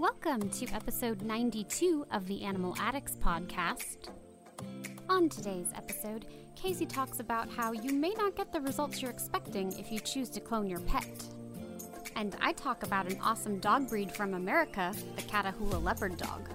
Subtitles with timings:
[0.00, 4.08] Welcome to episode 92 of the Animal Addicts podcast.
[5.10, 6.24] On today's episode,
[6.56, 10.30] Casey talks about how you may not get the results you're expecting if you choose
[10.30, 11.06] to clone your pet.
[12.16, 16.48] And I talk about an awesome dog breed from America, the Catahoula Leopard Dog.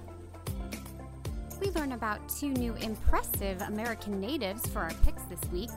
[1.61, 5.69] We learn about two new impressive American natives for our picks this week,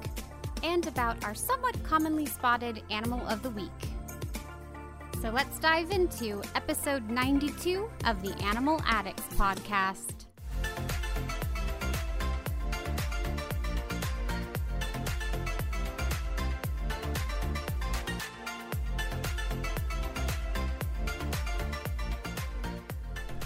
[0.63, 3.88] and about our somewhat commonly spotted Animal of the Week.
[5.21, 10.27] So let's dive into episode 92 of the Animal Addicts podcast.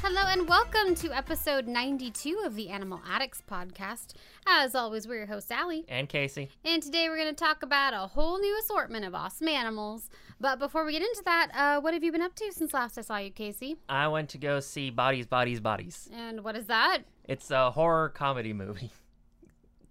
[0.05, 4.15] Hello and welcome to episode 92 of the Animal Addicts podcast.
[4.47, 5.84] As always, we're your hosts, Allie.
[5.89, 6.51] and Casey.
[6.65, 10.11] And today we're going to talk about a whole new assortment of awesome animals.
[10.43, 12.98] But before we get into that, uh, what have you been up to since last
[12.98, 13.77] I saw you, Casey?
[13.89, 16.11] I went to go see Bodies, Bodies, Bodies.
[16.12, 17.03] And what is that?
[17.29, 18.91] It's a horror comedy movie.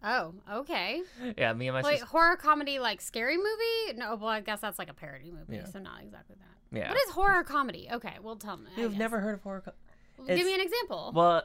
[0.04, 1.04] Oh, okay.
[1.38, 2.08] yeah, me and my Wait, sister.
[2.08, 4.00] horror comedy like scary movie?
[4.00, 5.66] No, well, I guess that's like a parody movie, Yeah.
[5.66, 6.76] so not exactly that.
[6.76, 6.90] Yeah.
[6.90, 7.88] What is horror comedy?
[7.92, 8.72] Okay, well, tell me.
[8.76, 9.62] You've never heard of horror?
[9.62, 9.74] Co-
[10.18, 11.12] Well, Give me an example.
[11.14, 11.44] well,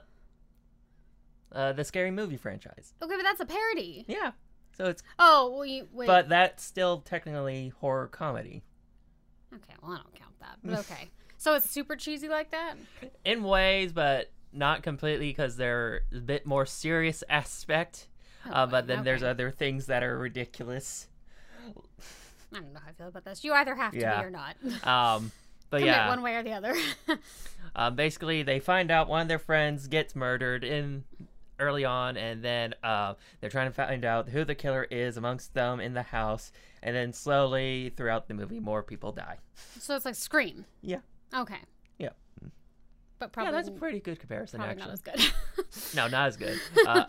[1.53, 2.95] uh, the scary movie franchise.
[3.03, 4.07] okay, but that's a parody.
[4.09, 4.31] Yeah.
[4.75, 6.07] So it's, Oh, well, you wait.
[6.07, 8.63] but that's still technically horror comedy
[9.57, 10.59] okay, well, I don't count that.
[10.65, 12.75] But okay, so it's super cheesy like that.
[13.25, 18.09] in ways, but not completely because there's a bit more serious aspect.
[18.47, 21.09] Oh, uh, but then there's other things that are ridiculous.
[22.53, 23.43] I don't know how I feel about this.
[23.45, 24.21] You either have to Yeah.
[24.21, 24.57] be or not.
[24.87, 25.33] Um,
[25.69, 26.09] but Commit yeah.
[26.09, 26.75] one way or the other.
[27.75, 31.05] Um, basically, they find out one of their friends gets murdered in
[31.59, 35.55] early on, and then uh, they're trying to find out who the killer is amongst
[35.55, 36.53] them in the house.
[36.83, 39.39] And then slowly throughout the movie, more people die.
[39.79, 40.65] so it's like Scream.
[40.83, 41.01] Yeah.
[41.35, 41.59] Okay.
[41.99, 42.11] Yeah.
[43.19, 44.87] But probably yeah, that's a pretty good comparison, probably actually.
[44.87, 45.95] not as good.
[45.97, 46.61] No, not as good.
[46.87, 47.05] Uh,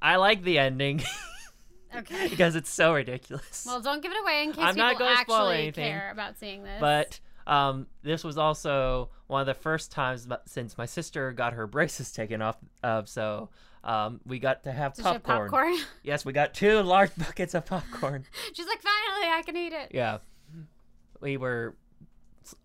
[0.00, 1.02] I like the ending
[1.96, 2.28] okay.
[2.28, 3.64] because it's so ridiculous.
[3.66, 6.10] Well, don't give it away in case I'm not people gonna actually spoil anything, care
[6.10, 6.80] about seeing this.
[6.80, 11.66] but um, this was also one of the first times since my sister got her
[11.66, 12.56] braces taken off.
[12.82, 13.48] Uh, so
[13.84, 15.50] um, we got to have Did popcorn.
[15.50, 15.76] popcorn?
[16.02, 18.24] Yes, we got two large buckets of popcorn.
[18.52, 19.90] She's like, finally, I can eat it.
[19.92, 20.18] yeah.
[21.20, 21.76] We were.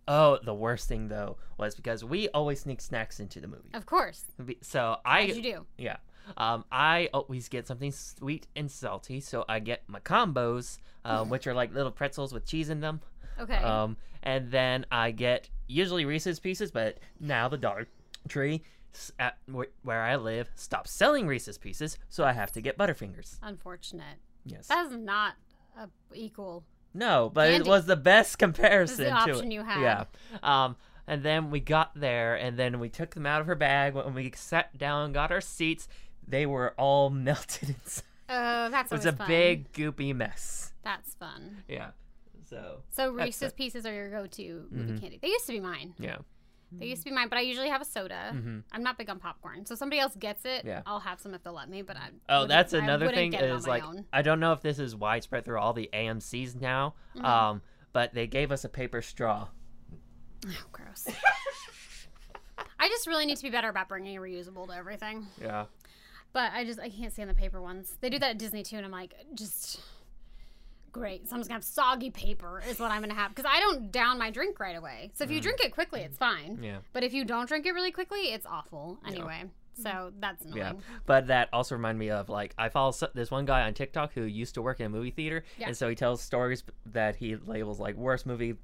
[0.08, 3.70] Oh, the worst thing though was because we always sneak snacks into the movie.
[3.76, 4.26] Of course.
[4.62, 5.66] So As you I, do.
[5.78, 5.98] yeah,
[6.36, 9.20] um, I always get something sweet and salty.
[9.20, 13.02] So I get my combos, um, which are like little pretzels with cheese in them.
[13.40, 13.56] Okay.
[13.58, 17.88] Um, and then I get usually Reese's Pieces, but now the Dollar
[18.28, 18.64] Tree
[19.20, 19.38] at
[19.84, 23.38] where I live stopped selling Reese's Pieces, so I have to get Butterfingers.
[23.44, 24.18] Unfortunate.
[24.46, 24.68] Yes.
[24.68, 25.36] That is not
[25.78, 26.64] a equal.
[26.94, 27.68] No, but Candy.
[27.68, 29.54] it was the best comparison to option it.
[29.56, 29.82] you had.
[29.82, 30.06] Yeah.
[30.42, 33.94] Um, and then we got there, and then we took them out of her bag.
[33.94, 35.88] When we sat down, got our seats,
[36.28, 38.04] they were all melted inside.
[38.30, 39.28] Oh, that's It was a fun.
[39.28, 40.74] big goopy mess.
[40.84, 41.64] That's fun.
[41.68, 41.92] Yeah.
[42.50, 43.54] So So Reese's.
[43.54, 45.02] Pieces are your go-to movie Mhm.
[45.02, 45.20] candy.
[45.22, 45.94] They used to be mine.
[46.00, 46.18] yeah.
[46.70, 48.32] They used to be mine, but I usually have a soda.
[48.34, 48.64] Mhm.
[48.74, 50.66] I'm not big on popcorn, so somebody else gets it.
[50.66, 50.82] Yeah.
[50.86, 51.82] I'll have some if they'll let me.
[51.82, 52.10] But I.
[52.28, 54.06] Oh, that's another thing get it on is like own.
[54.12, 56.96] I don't know if this is widespread through all the AMC's now.
[57.16, 57.26] Mm-hmm.
[57.26, 57.62] Um,
[57.94, 59.48] but they gave us a paper straw.
[60.46, 61.08] Oh, gross.
[62.80, 65.28] I just really need to be better about bringing reusable to everything.
[65.42, 65.66] Yeah.
[66.34, 67.98] But I just I can't stand the paper ones.
[68.02, 69.80] They do that at Disney too, and I'm like, just
[70.92, 71.28] great.
[71.28, 73.92] So I'm just gonna have soggy paper is what I'm gonna have because I don't
[73.92, 75.12] down my drink right away.
[75.14, 76.58] So if you drink it quickly, it's fine.
[76.58, 76.64] Mm.
[76.64, 76.78] Yeah.
[76.94, 79.44] But if you don't drink it really quickly, it's awful anyway.
[79.74, 80.58] So that's annoying.
[80.58, 80.74] Yeah,
[81.06, 84.12] but that also reminded me of like I follow so- this one guy on TikTok
[84.14, 85.68] who used to work in a movie theater, Yeah.
[85.68, 88.56] and so he tells stories that he labels like worst movie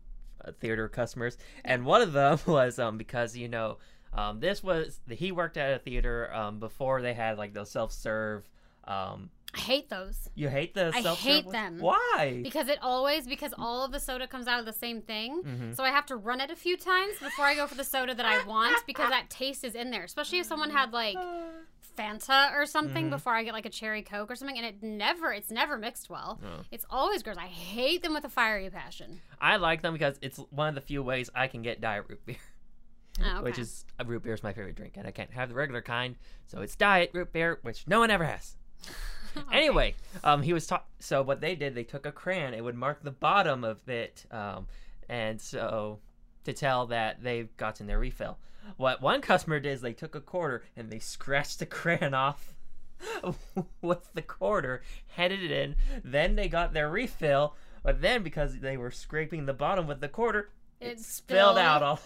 [0.43, 3.77] uh, theater customers, and one of them was um because you know
[4.13, 7.91] um this was he worked at a theater um before they had like the self
[7.91, 8.49] serve
[8.85, 11.77] um I hate those you hate the I hate them.
[11.79, 15.43] why because it always because all of the soda comes out of the same thing.
[15.43, 15.75] Mhm.
[15.75, 18.15] So I have to run it a few times before I go for the soda
[18.15, 20.03] that I want because that taste is in there.
[20.03, 21.17] Especially if someone had like
[21.97, 23.11] Fanta or something Mhm.
[23.11, 26.09] before I get like a cherry Coke or something, and it never, it's never mixed
[26.09, 26.39] well.
[26.43, 26.63] Oh.
[26.71, 27.37] It's always gross.
[27.37, 29.21] I hate them with a fiery passion.
[29.39, 32.25] I like them because it's one of the few ways I can get diet root
[32.25, 32.37] beer.
[33.21, 33.43] Oh, okay.
[33.43, 35.83] which is uh, root beer is my favorite drink, and I can't have the regular
[35.83, 36.15] kind,
[36.47, 38.57] so it's diet root beer, which no one ever has.
[39.47, 39.57] Okay.
[39.57, 40.85] Anyway, um, he was taught.
[40.99, 44.25] So what they did, they took a crayon, it would mark the bottom of it,
[44.31, 44.67] um,
[45.09, 45.99] and so
[46.43, 48.37] to tell that they've gotten their refill.
[48.77, 52.53] What one customer did is they took a quarter and they scratched the crayon off
[53.81, 55.75] with the quarter, headed it in.
[56.03, 60.07] Then they got their refill, but then because they were scraping the bottom with the
[60.09, 61.57] quarter, it, It spilled spilled.
[61.57, 61.99] out all.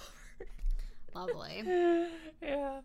[1.13, 1.63] Lovely.
[2.41, 2.79] yeah.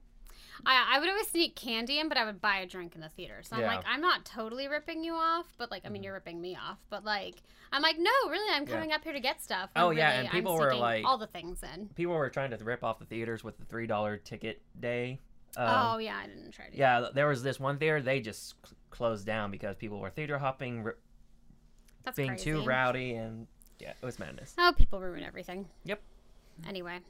[0.64, 3.08] I, I would always sneak candy in, but I would buy a drink in the
[3.08, 3.40] theater.
[3.42, 3.76] So I'm Yeah.
[3.76, 6.78] like, I'm not totally ripping you off, but like, I mean, you're ripping me off.
[6.90, 7.42] But like,
[7.72, 8.74] I'm like, no, really, I'm Yeah.
[8.74, 9.70] coming up here to get stuff.
[9.74, 11.88] Oh, when yeah, really and people were like- all the things in.
[11.96, 15.18] People were trying to rip off the theaters with the three dollar ticket day.
[15.56, 16.76] Um, oh yeah, I didn't try to.
[16.76, 20.38] Yeah, there was this one theater they just cl- closed down because people were theater
[20.38, 20.86] hopping,
[22.16, 22.44] being crazy.
[22.44, 23.46] too rowdy, and
[23.78, 24.54] yeah, it was madness.
[24.58, 25.68] Oh, people ruin everything.
[25.84, 26.00] Yep.
[26.66, 27.00] Anyway.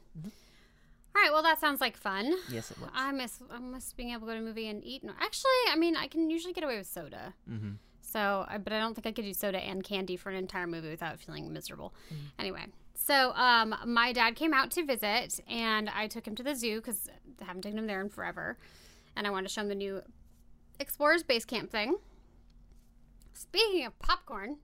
[1.14, 1.30] All right.
[1.32, 2.34] Well, that sounds like fun.
[2.50, 2.90] Yes, it was.
[2.94, 5.04] I miss I miss being able to go to a movie and eat.
[5.04, 7.34] No, actually, I mean, I can usually get away with soda.
[7.50, 7.72] mm-hmm.
[8.00, 10.66] So, I- but I don't think I could do soda and candy for an entire
[10.66, 11.94] movie without feeling miserable.
[12.12, 12.22] Mm-hmm.
[12.40, 12.64] Anyway,
[12.94, 16.76] so um, my dad came out to visit, and I took him to the zoo
[16.80, 17.08] because
[17.40, 18.58] I haven't taken him there in forever,
[19.16, 20.02] and I wanted to show him the new
[20.78, 21.96] Explorers Base Camp thing.
[23.34, 24.56] Speaking of popcorn,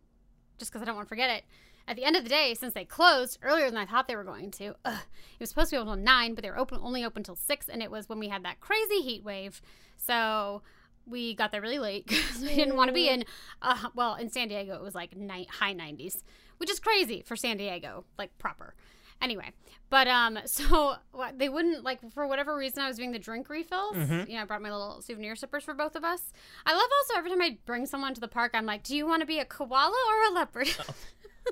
[0.59, 1.45] just because I don't want to forget it.
[1.89, 4.23] At the end of the day, since they closed earlier than I thought they were
[4.23, 5.01] going to, ugh,
[5.33, 7.35] it was supposed to be open until nine, but they were open only open until
[7.35, 9.63] six, and it was when we had that crazy heat wave.
[9.97, 10.61] So
[11.07, 13.25] we got there really late because we didn't want to be in.
[13.63, 15.15] Uh, well, in San Diego, it was like
[15.51, 16.23] high nineties,
[16.59, 18.75] which is crazy for San Diego, like proper.
[19.21, 19.51] Anyway,
[19.91, 20.95] but um, so
[21.37, 23.97] they wouldn't like for whatever reason I was doing the drink refills.
[23.97, 24.29] Mhm.
[24.29, 26.33] You know, I brought my little souvenir sippers for both of us.
[26.67, 29.07] I love also every time I bring someone to the park, I'm like, "Do you
[29.07, 30.69] want to be a koala or a leopard?"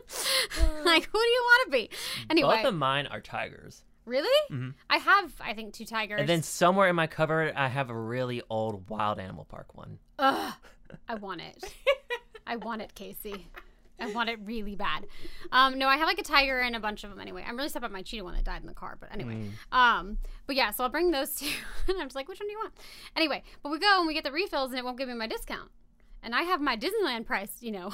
[0.84, 1.90] like, who do you want to be?
[2.31, 3.84] Anyway, Both of mine are tigers.
[4.04, 4.28] really?
[4.50, 4.75] Mhm.
[4.88, 6.20] I have, I think, two tigers.
[6.20, 9.98] And then somewhere in my cupboard, I have a really old wild animal park one.
[10.19, 10.54] Ugh,
[11.08, 11.64] I want it.
[12.46, 13.48] I want it, Casey.
[13.98, 15.06] I want it really bad.
[15.50, 17.43] Um, no, I have like a tiger and a bunch of them anyway.
[17.48, 19.48] I'm really sad about my cheetah one that died in the car, but anyway.
[19.72, 19.76] Mm.
[19.76, 21.46] Um, but yeah, so I'll bring those two.
[21.88, 22.75] and I'm just like, which one do you want?
[23.16, 25.26] Anyway, but we go and we get the refills and it won't give me my
[25.26, 25.70] discount.
[26.22, 27.90] And I have my Disneyland price, you know,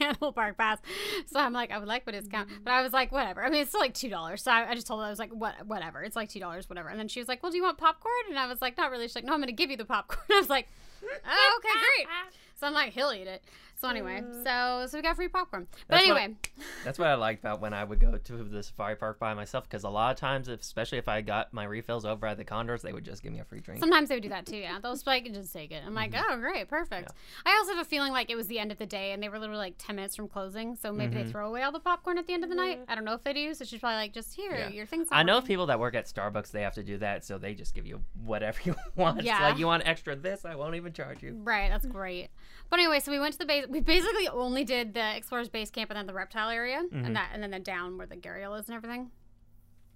[0.00, 0.78] animal park pass.
[1.26, 2.48] So I'm like, I would like my discount.
[2.64, 3.44] But I was like, whatever.
[3.44, 4.38] I mean, it's still like $2.
[4.38, 6.02] So I, I just told her, I was like, what, whatever.
[6.02, 6.88] It's like $2, whatever.
[6.88, 8.12] And then she was like, well, do you want popcorn?
[8.28, 9.06] And I was like, not really.
[9.06, 10.24] She's like, no, I'm to give you the popcorn.
[10.30, 10.68] I was like,
[11.02, 12.08] oh, okay, great.
[12.56, 13.42] So I'm like, he'll eat it.
[13.80, 14.44] So anyway, mm.
[14.44, 15.66] so so we got free popcorn.
[15.88, 16.36] But That's what- anyway,
[16.84, 19.64] That's what I liked about when I would go to the safari park by myself
[19.64, 22.44] because a lot of times, if, especially if I got my refills over at the
[22.44, 23.80] Condors, they would just give me a free drink.
[23.80, 24.58] sometimes they would do that too.
[24.58, 25.82] Yeah, they'll just be like, just take it.
[25.86, 26.30] I'm like, mm-hmm.
[26.30, 27.12] oh, great, perfect.
[27.46, 29.30] I also have a feeling like it was the end of the day and they
[29.30, 30.76] were literally like 10 minutes from closing.
[30.76, 31.30] So maybe they mm-hmm.
[31.30, 32.82] throw away all the popcorn at the end of the night.
[32.82, 32.90] Mm-hmm.
[32.90, 33.54] I don't know if they do.
[33.54, 34.68] So she's probably like, just here, Yeah.
[34.68, 35.08] your things.
[35.10, 37.54] I know of people that work at Starbucks, they have to do that, so they
[37.54, 39.20] just give you whatever you want.
[39.20, 39.42] It's Yeah.
[39.42, 40.44] like, you want extra this?
[40.44, 41.38] I won't even charge you.
[41.42, 42.28] Right, that's great.
[42.68, 43.66] But anyway, so we went to the base.
[43.68, 47.30] We basically only did the Explorers Base Camp and then the reptile area, and that,
[47.32, 49.10] and then the down where the gharial is and everything.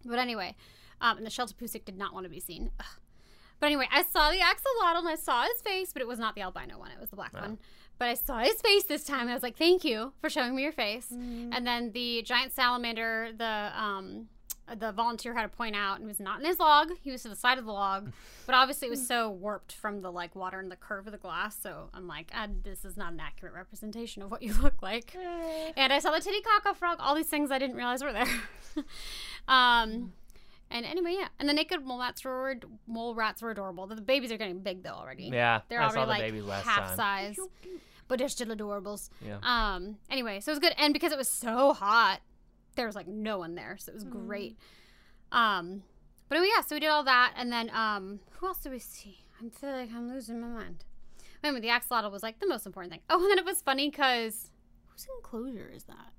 [0.04, 0.56] But anyway,
[1.00, 2.70] um, and the Sheltopusik did not want to be seen.
[2.80, 2.86] Ugh.
[3.60, 6.34] But anyway, I saw the axolotl and I saw his face, but it was not
[6.34, 7.58] the albino one; it was the black one.
[7.98, 10.54] But I saw his face this time, and I was like, "Thank you for showing
[10.56, 11.06] me your face."
[11.52, 14.26] And then the giant salamander, the um,
[14.78, 16.92] the volunteer had to point out, and was not in his log.
[17.02, 18.12] He was to the side of the log,
[18.46, 21.18] but obviously it was so warped from the like water and the curve of the
[21.18, 21.56] glass.
[21.60, 25.14] So I'm like, ah, this is not an accurate representation of what you look like.
[25.76, 26.98] And I saw the Titicaca frog.
[27.00, 28.26] All these things I didn't realize were there.
[29.48, 30.12] um,
[30.70, 31.28] and anyway, yeah.
[31.38, 32.56] And the naked mole rats were
[32.86, 33.86] mole rats were adorable.
[33.86, 35.30] The, the babies are getting big though already.
[35.32, 37.34] Yeah, They're I already the like half time.
[37.34, 37.36] size,
[38.08, 39.10] but they're still adorables.
[39.24, 39.38] Yeah.
[39.42, 39.96] Um.
[40.10, 42.20] Anyway, so it was good, and because it was so hot,
[42.74, 44.56] there was like no one there, so it was great.
[45.32, 45.82] Um.
[46.28, 48.78] But anyway, yeah, so we did all that, and then um, who else did we
[48.78, 49.18] see?
[49.38, 50.84] I feel like I'm losing my mind.
[51.42, 53.02] Anyway, the axolotl was like the most important thing.
[53.10, 54.50] Oh, and then it was funny because
[54.86, 56.12] whose enclosure is that?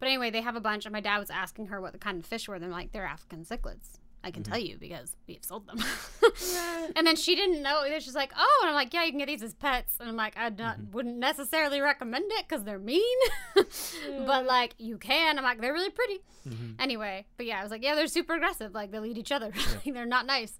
[0.00, 2.18] But anyway, they have a bunch, and my dad was asking her what the kind
[2.18, 2.58] of fish were.
[2.58, 3.98] They're like, they're African cichlids.
[4.24, 4.52] I can mm-hmm.
[4.52, 5.78] tell you because we've sold them.
[6.96, 8.00] and then she didn't know either.
[8.00, 9.96] She's like, oh, and I'm like, yeah, you can get these as pets.
[9.98, 10.92] And I'm like, I not, mm-hmm.
[10.92, 13.18] wouldn't necessarily recommend it because they're mean,
[13.54, 15.38] but like you can.
[15.38, 16.20] I'm like, they're really pretty.
[16.48, 16.80] Mm-hmm.
[16.80, 18.72] Anyway, but yeah, I was like, yeah, they're super aggressive.
[18.72, 19.52] Like they'll eat each other.
[19.84, 20.58] like they're not nice.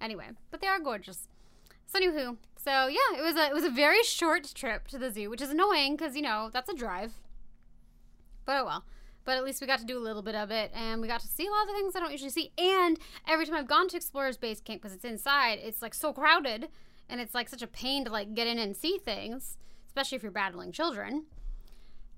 [0.00, 1.28] anyway, but they are gorgeous.
[1.86, 5.10] So anywho, so yeah, it was a it was a very short trip to the
[5.10, 7.12] zoo, which is annoying because you know that's a drive.
[8.46, 8.84] But oh well.
[9.26, 11.20] But at least we got to do a little bit of it, and we got
[11.20, 12.52] to see a lot of the things I don't usually see.
[12.56, 16.12] And every time I've gone to Explorers Base Camp, because it's inside, it's like so
[16.14, 16.68] crowded,
[17.10, 20.22] and it's like such a pain to like get in and see things, especially if
[20.22, 21.24] you're battling children.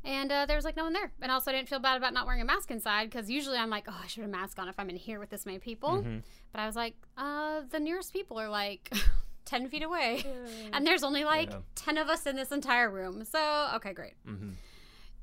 [0.04, 2.12] And uh, there was like no one there, and also I didn't feel bad about
[2.14, 4.58] not wearing a mask inside because usually I'm like, oh, I should have a mask
[4.58, 6.04] on if I'm in here with this many people.
[6.52, 8.92] But I was like, uh, the nearest people are like.
[9.46, 10.22] 10 feet away.
[10.74, 11.60] And there's only like Yeah.
[11.74, 13.24] 10 of us in this entire room.
[13.24, 14.12] So, okay, great.
[14.26, 14.50] hmm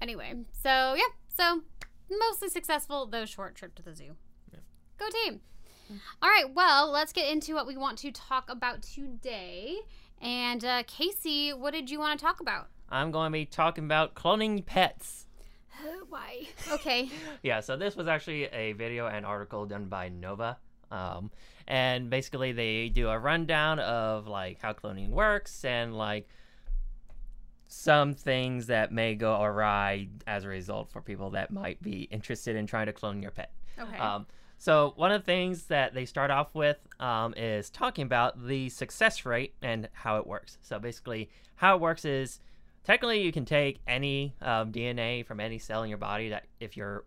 [0.01, 1.03] Anyway, so yeah,
[1.37, 1.61] so
[2.09, 4.15] mostly successful, though short trip to the zoo.
[4.97, 5.41] Go team.
[6.21, 9.77] All right, well, let's get into what we want to talk about today.
[10.21, 12.69] And uh, Casey, what did you want to talk about?
[12.89, 15.25] I'm going to be talking about cloning pets.
[16.09, 16.47] Why?
[16.71, 17.09] Okay.
[17.43, 20.57] Yeah, so this was actually a video and article done by Nova
[20.89, 21.29] Um,
[21.67, 26.27] and basically, they do a rundown of like how cloning works and like
[27.67, 32.55] some things that may go awry as a result for people that might be interested
[32.55, 33.51] in trying to clone your pet.
[33.79, 33.97] Okay.
[33.97, 34.25] Um,
[34.57, 38.69] so one of the things that they start off with um, is talking about the
[38.69, 40.57] success rate and how it works.
[40.61, 42.39] So basically, how it works is
[42.83, 46.77] technically you can take any um, DNA from any cell in your body that if
[46.77, 47.03] you're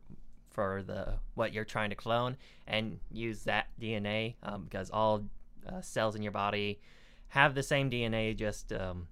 [0.51, 2.37] for the what you're trying to clone
[2.67, 5.25] and use that DNA um, because all
[5.69, 6.81] uh, cells in your body
[7.29, 9.07] have the same DNA, just um,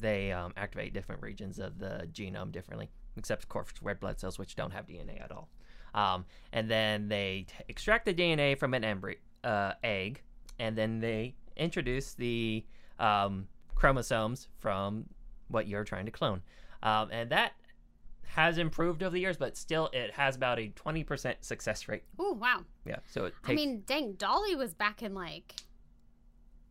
[0.00, 4.38] they um, activate different regions of the genome differently, except of course red blood cells,
[4.38, 5.48] which don't have DNA at all.
[5.94, 10.22] Um, and then they t- extract the DNA from an embryo uh, egg,
[10.58, 12.64] and then they introduce the
[12.98, 15.06] um, chromosomes from
[15.48, 16.42] what you're trying to clone.
[16.82, 17.52] Um, and that
[18.24, 22.04] has improved over the years, but still it has about a 20% success rate.
[22.18, 22.64] Oh wow.
[22.86, 23.50] Yeah, so it takes.
[23.50, 25.54] I mean, dang, Dolly was back in like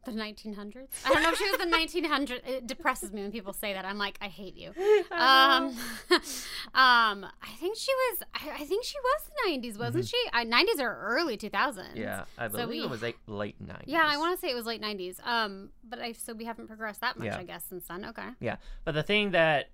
[0.05, 0.87] the 1900s.
[1.05, 2.47] I don't know if she was the 1900s.
[2.47, 3.85] It depresses me when people say that.
[3.85, 4.71] I'm like, I hate you.
[5.11, 5.75] Um,
[6.09, 8.23] um, I think she was.
[8.33, 10.17] I, I think she was the 90s, wasn't she?
[10.31, 11.51] I, 90s or early 2000s.
[11.51, 11.97] Mm-hmm.
[11.97, 13.83] yeah, I so believe we- it was like late 90s.
[13.85, 15.25] Yeah, I want to say it was late 90s.
[15.25, 17.37] Um, but I so we haven't progressed that much, Yeah.
[17.37, 18.05] I guess, since then.
[18.05, 18.27] Okay.
[18.39, 19.69] Yeah, but the thing that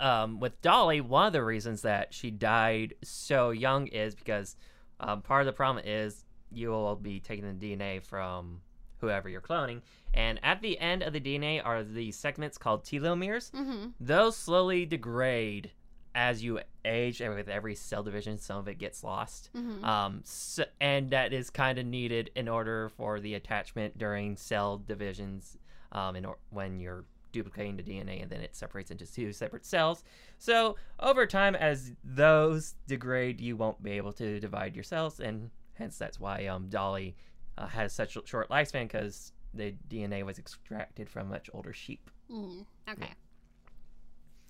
[0.00, 4.56] um, with Dolly, one of the reasons that she died so young is because
[5.00, 8.60] um, part of the problem is you will be taking the DNA from
[9.04, 9.80] whoever you're cloning,
[10.12, 13.50] and at the end of the DNA are the segments called telomeres.
[13.52, 13.88] Mm-hmm.
[14.00, 15.70] Those slowly degrade
[16.14, 19.50] as you age, and with every cell division, some of it gets lost.
[19.56, 19.84] Mm-hmm.
[19.84, 24.78] Um, so, and that is kind of needed in order for the attachment during cell
[24.78, 25.58] divisions.
[25.92, 29.66] Um, in or- when you're duplicating the DNA and then it separates into two separate
[29.66, 30.02] cells.
[30.38, 35.50] So over time, as those degrade, you won't be able to divide your cells, and
[35.74, 37.16] hence that's why um, Dolly
[37.58, 42.10] uh, has such a short lifespan because the DNA was extracted from much older sheep.
[42.30, 42.64] Mm.
[42.90, 43.12] Okay.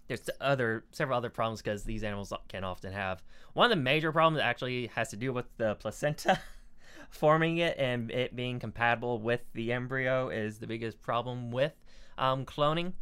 [0.09, 3.23] There's other several other problems because these animals can often have
[3.55, 6.39] one of the major problems actually has to do with the placenta
[7.11, 11.73] forming it and it being compatible with the embryo is the biggest problem with
[12.19, 12.93] um, cloning.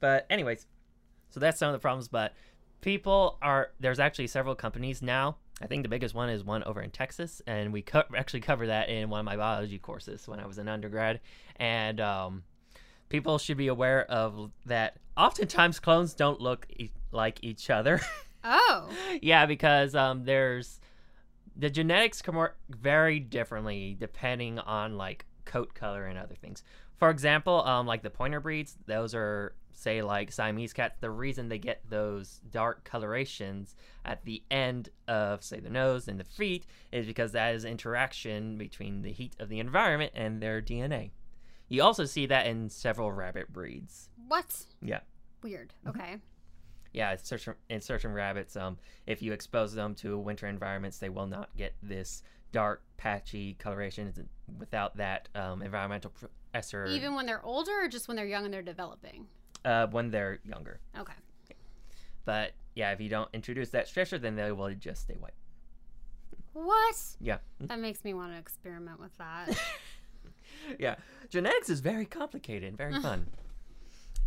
[0.00, 0.66] But anyways,
[1.30, 2.08] so that's some of the problems.
[2.08, 2.34] But
[2.80, 5.36] people are there's actually several companies now.
[5.60, 8.66] I think the biggest one is one over in Texas, and we co- actually cover
[8.68, 11.20] that in one of my biology courses when I was an undergrad.
[11.56, 12.44] And um,
[13.08, 14.96] people should be aware of that.
[15.16, 18.00] Oftentimes, clones don't look e- like each other.
[18.44, 18.88] Oh.
[19.20, 20.80] yeah, because um, there's
[21.56, 26.62] the genetics can work very differently depending on like coat color and other things.
[26.98, 30.96] For example, um, like the pointer breeds, those are say like Siamese cats.
[31.00, 36.18] The reason they get those dark colorations at the end of say the nose and
[36.18, 40.60] the feet is because that is interaction between the heat of the environment and their
[40.60, 41.10] DNA.
[41.68, 44.08] You also see that in several rabbit breeds.
[44.26, 44.64] What?
[44.82, 45.00] Yeah.
[45.42, 45.74] Weird.
[45.86, 46.00] Mm-hmm.
[46.00, 46.16] Okay.
[46.92, 51.10] Yeah, in certain, in certain rabbits, um, if you expose them to winter environments, they
[51.10, 54.12] will not get this dark, patchy coloration.
[54.58, 56.10] Without that um, environmental
[56.52, 59.26] pressure, Even when they're older, or just when they're young and they're developing.
[59.64, 60.80] Uh, when they're younger.
[60.98, 61.12] Okay.
[62.24, 65.32] But yeah, if you don't introduce that stressor, then they will just stay white.
[66.52, 66.96] What?
[67.20, 69.48] Yeah, That makes me want to experiment with that.
[70.78, 70.96] yeah.
[71.30, 73.26] Genetics is very complicated and very fun,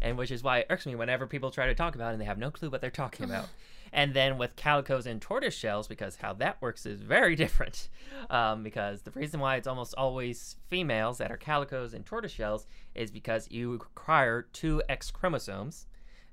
[0.01, 2.21] and which is why it irks me whenever people try to talk about it and
[2.21, 3.47] they have no clue what they're talking about.
[3.93, 7.89] And then with calicos and tortoise shells, because how that works is very different.
[8.29, 12.67] Um, because the reason why it's almost always females that are calicos and tortoise shells
[12.95, 15.87] is because you require two X chromosomes.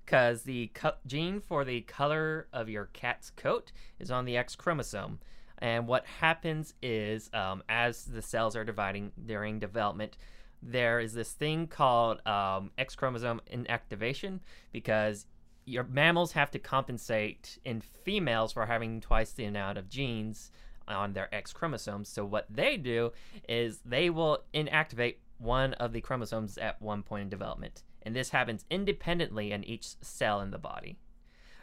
[0.04, 4.56] Because the co- gene for the color of your cat's coat is on the X
[4.56, 5.18] chromosome.
[5.58, 10.16] And what happens is, um, as the cells are dividing during development,
[10.62, 14.40] there is this thing called um, X chromosome inactivation
[14.72, 15.26] because
[15.68, 20.50] your mammals have to compensate in females for having twice the amount of genes
[20.86, 22.08] on their X chromosomes.
[22.08, 23.12] So what they do
[23.48, 28.30] is they will inactivate one of the chromosomes at one point in development, and this
[28.30, 30.98] happens independently in each cell in the body.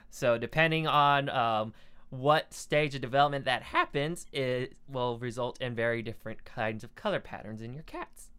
[0.10, 1.74] So depending on um,
[2.10, 7.20] what stage of development that happens, it will result in very different kinds of color
[7.20, 8.30] patterns in your cats.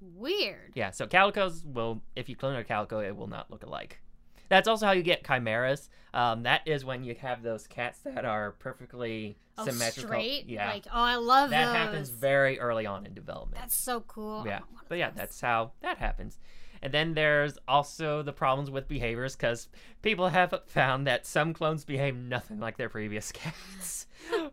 [0.00, 0.72] Weird.
[0.74, 4.00] Yeah, so calicos will, if you clone a calico, it will not look alike.
[4.48, 5.88] That's also how you get chimeras.
[6.12, 10.08] Um, that is when you have those cats that are perfectly Oh, symmetrical.
[10.10, 10.48] straight.
[10.48, 11.74] Yeah, Like, oh, I love that those.
[11.76, 13.60] happens very early on in development.
[13.60, 14.44] That's so cool.
[14.46, 15.16] Yeah, want one of but yeah, those.
[15.16, 16.38] that's how that happens.
[16.82, 19.68] And then there's also the problems with behaviors because
[20.02, 24.06] people have found that some clones behave nothing like their previous cats.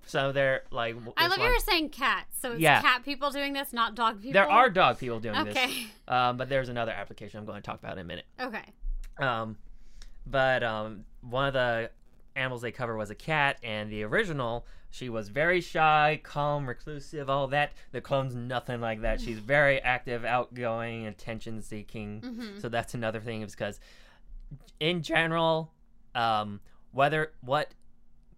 [0.05, 0.95] so they're like.
[1.17, 2.27] I love you one- were saying cat.
[2.39, 2.81] So it's Yeah.
[2.81, 4.33] cat people doing this, not dog people.
[4.33, 5.57] There are dog people doing this.
[5.57, 5.88] Okay.
[6.07, 8.25] Um, but there's another application I'm going to talk about in a minute.
[8.39, 8.63] Okay.
[9.19, 9.57] Um,
[10.25, 11.92] but um, one of the
[12.36, 17.30] animals they cover was a cat, and the original, she was very shy, calm, reclusive,
[17.30, 17.74] all that.
[17.92, 19.20] The clone's nothing like that.
[19.22, 22.22] She's very active, outgoing, attention seeking.
[22.22, 23.80] hmm So that's another thing, is because
[24.80, 25.72] in general,
[26.16, 26.60] um,
[26.92, 27.74] whether what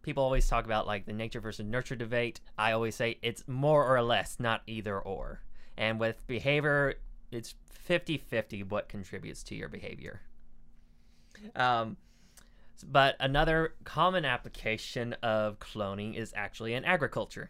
[0.02, 3.86] people always talk about, like the nature versus nurture debate, I always say it's more
[3.88, 5.42] or less, not either or.
[5.78, 6.96] And with behavior,
[7.32, 10.22] it's 50 50 what contributes to your behavior.
[11.56, 11.98] Um,
[12.86, 17.50] but another common application of cloning is actually in agriculture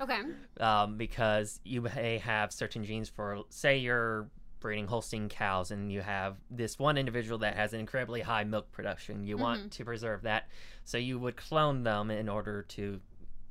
[0.00, 0.20] Okay.
[0.60, 4.28] um, because you may have certain genes for, say, you're
[4.60, 8.70] breeding Holstein cows and you have this one individual that has an incredibly high milk
[8.72, 9.24] production.
[9.24, 10.48] You want to preserve that,
[10.84, 13.00] so you would clone them in order to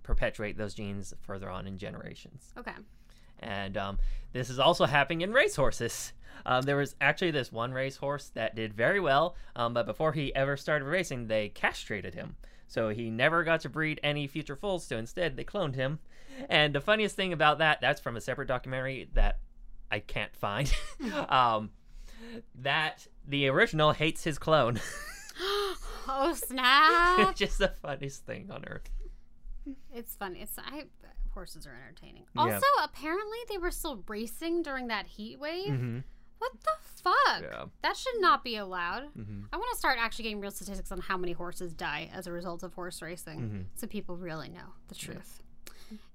[0.03, 2.51] perpetuate those genes further on in generations.
[2.57, 2.73] Okay.
[3.39, 3.99] And um,
[4.31, 6.13] this is also happening in racehorses.
[6.45, 10.35] Um, there was actually this one racehorse that did very well, um, but before he
[10.35, 12.35] ever started racing, they castrated him.
[12.67, 15.99] So he never got to breed any future foals, so instead they cloned him.
[16.49, 19.39] And the funniest thing about that, that's from a separate documentary that
[19.91, 20.73] I can't find.
[21.29, 21.69] um,
[22.55, 24.79] that the original hates his clone.
[26.07, 27.29] oh snap!
[27.29, 28.89] it's just the funniest thing on earth.
[29.93, 30.41] it's funny.
[30.41, 30.85] It's I
[31.33, 32.25] horses are entertaining.
[32.35, 32.41] Yeah.
[32.41, 35.71] Also, apparently they were still racing during that heat wave.
[35.71, 35.99] Mm-hmm.
[36.39, 36.71] What the
[37.03, 37.41] fuck?
[37.41, 37.65] Yeah.
[37.83, 39.03] That should not be allowed.
[39.17, 39.43] Mm-hmm.
[39.53, 42.31] I want to start actually getting real statistics on how many horses die as a
[42.33, 43.65] result of horse racing, Mhm.
[43.79, 45.41] so people really know the truth.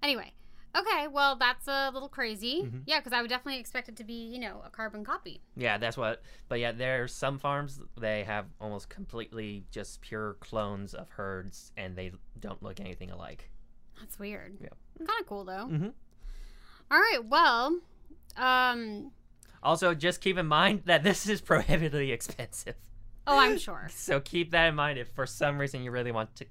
[0.03, 0.35] Anyway,
[0.77, 2.65] okay, well that's a little crazy.
[2.65, 2.83] Mhm.
[2.87, 5.41] Yeah, because I would definitely expect it to be, you know, a carbon copy.
[5.57, 6.23] Yeah, that's what.
[6.49, 11.97] But yeah, there's some farms they have almost completely just pure clones of herds, and
[11.97, 13.51] they don't look anything alike.
[13.99, 14.59] That's weird.
[14.61, 14.69] Yeah.
[14.99, 15.67] Kind of cool though.
[15.71, 15.93] Mhm.
[16.91, 17.79] All right, well,
[18.37, 19.13] um,
[19.63, 22.77] Also, just keep in mind that this is prohibitively expensive.
[23.27, 26.35] oh, I'm sure So keep that in mind if for some reason you really want
[26.37, 26.47] to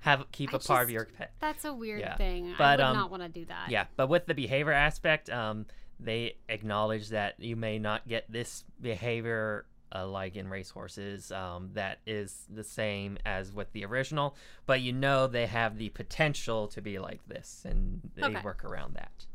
[0.00, 1.32] have keep I a part of your pet.
[1.40, 2.16] that's a weird Yeah.
[2.16, 2.52] thing.
[2.54, 3.70] I But, would um, not want to do that.
[3.70, 5.66] Yeah, but with the behavior aspect, um,
[5.98, 11.98] they acknowledge that you may not get this behavior uh, like in racehorses um, that
[12.06, 14.34] is the same as with the original,
[14.66, 18.40] but you know they have the potential to be like this, and they Okay.
[18.42, 19.26] work around that.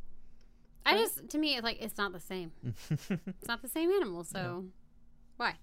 [0.86, 2.52] I just to me it's like it's not the same.
[3.42, 4.66] It's not the same animal, so
[5.38, 5.56] why?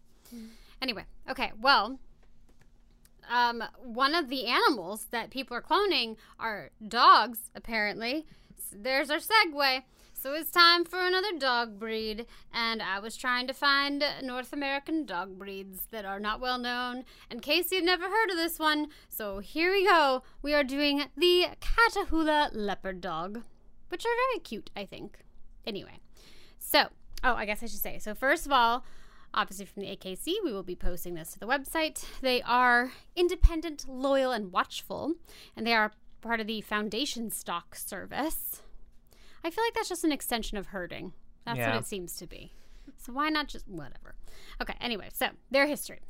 [0.82, 1.98] Anyway, okay, well,
[3.30, 8.26] um, one of the animals that people are cloning are dogs, apparently.
[8.72, 9.82] There's our segue.
[10.20, 15.06] So it's time for another dog breed, and I was trying to find North American
[15.06, 17.04] dog breeds that are not well known.
[17.30, 20.24] And Casey had never heard of this one, so here we go.
[20.42, 23.44] We are doing the Catahoula leopard dog,
[23.90, 25.18] which are very cute, I think.
[25.64, 26.00] Anyway,
[26.58, 26.88] so
[27.22, 28.00] oh, I guess I should say.
[28.00, 28.84] So first of all,
[29.32, 32.04] obviously from the AKC, we will be posting this to the website.
[32.22, 35.14] They are independent, loyal, and watchful,
[35.56, 38.62] and they are part of the Foundation Stock Service.
[39.44, 41.12] I feel like that's just an extension of herding.
[41.44, 42.52] That's what it seems to be.
[42.96, 44.14] So why not just whatever?
[44.60, 46.00] Okay, anyway, so their history.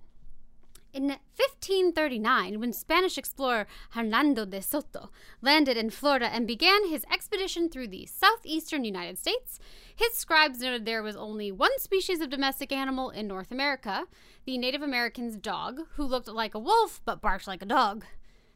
[0.95, 5.11] In 1539, when Spanish explorer Hernando de Soto
[5.43, 9.61] landed in Florida and began his expedition through the southeastern United States,
[9.95, 14.07] his scribes noted there was only one species of domestic animal in North America
[14.47, 18.07] the Native American's dog, who looked like a wolf but barked like a dog.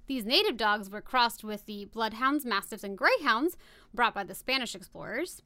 [0.07, 3.57] These native dogs were crossed with the bloodhounds, mastiffs, and greyhounds
[3.95, 5.43] brought by the Spanish explorers.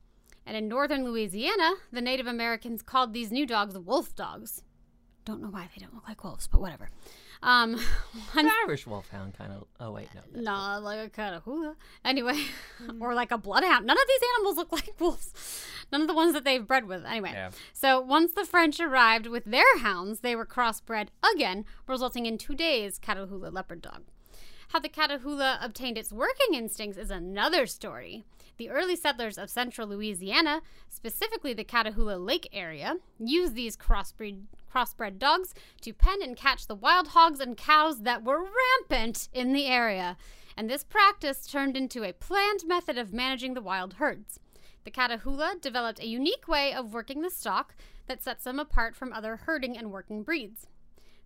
[0.47, 4.62] And in northern Louisiana, the Native Americans called these new dogs wolf dogs.
[5.25, 6.88] Don't know why they don't look like wolves, but whatever.
[7.42, 7.73] Um,
[8.33, 9.64] one The Irish wolfhound kind of.
[9.81, 10.21] Oh wait, no.
[10.29, 11.75] that's- Nah, like a Catahoula.
[12.05, 12.40] Anyway,
[13.01, 13.87] or like a bloodhound.
[13.87, 15.64] None of these animals look like wolves.
[15.92, 17.05] None of the ones that they've bred with.
[17.05, 17.51] Anyway, Yeah.
[17.73, 22.99] so once the French arrived with their hounds, they were crossbred again, resulting in today's
[22.99, 24.05] Catahoula leopard dog.
[24.77, 28.27] How the Catahoula obtained its working instincts is another story.
[28.59, 30.61] The early settlers of central Louisiana,
[30.91, 36.75] specifically the Catahoula Lake area, used these crossbreed, crossbred dogs to pen and catch the
[36.75, 40.19] wild hogs and cows that were rampant in the area.
[40.59, 44.41] And this practice turned into a planned method of managing the wild herds.
[44.85, 47.75] The Catahoula developed a unique way of working the stock
[48.09, 50.67] that sets them apart from other herding and working breeds.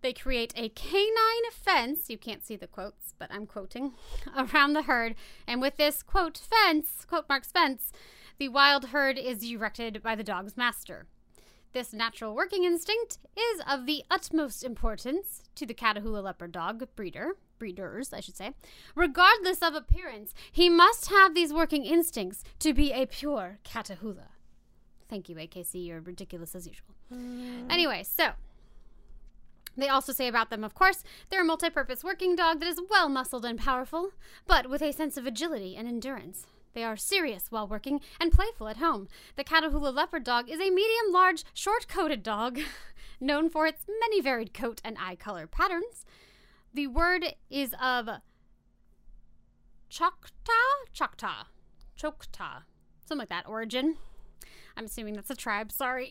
[0.03, 3.93] They create a canine fence, you can't see the quotes, but I'm quoting,
[4.37, 5.15] around the herd.
[5.47, 7.93] And with this quote fence, quote marks fence,
[8.39, 11.07] the wild herd is erected by the dog's master.
[11.73, 17.37] This natural working instinct is of the utmost importance to the Catahoula leopard dog breeder,
[17.59, 18.55] breeders, I should say.
[18.97, 24.31] Regardless of appearance, he must have these working instincts to be a pure Catahoula.
[25.09, 25.87] Thank you, AKC.
[25.87, 26.95] You're ridiculous as usual.
[27.13, 27.71] Mm.
[27.71, 28.31] Anyway, so
[29.77, 32.81] they also say about them, of course, they're a multi purpose working dog that is
[32.91, 34.11] well muscled and powerful,
[34.47, 36.47] but with a sense of agility and endurance.
[36.73, 39.09] They are serious while working and playful at home.
[39.37, 42.61] The Catahoula leopard dog is a medium large, short coated dog,
[43.21, 46.05] known for its many varied coat and eye color patterns.
[46.73, 48.09] The word is of
[49.89, 50.53] Choctaw?
[50.93, 51.45] Choctaw.
[51.97, 52.63] Choctaw.
[53.05, 53.97] Something like that origin.
[54.81, 56.11] I'm assuming that's a tribe, sorry.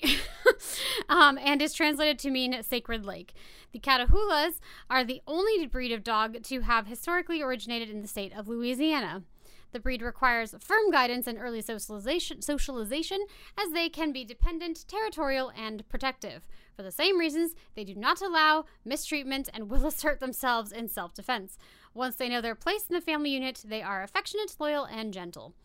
[1.09, 3.33] um, and is translated to mean sacred lake.
[3.71, 4.59] The Catahoulas
[4.91, 9.23] are the only breed of dog to have historically originated in the state of Louisiana.
[9.71, 13.25] The breed requires firm guidance and early socialization, socialization
[13.57, 16.45] as they can be dependent, territorial, and protective.
[16.75, 21.15] For the same reasons, they do not allow mistreatment and will assert themselves in self
[21.15, 21.57] defense.
[21.95, 25.55] Once they know their place in the family unit, they are affectionate, loyal, and gentle.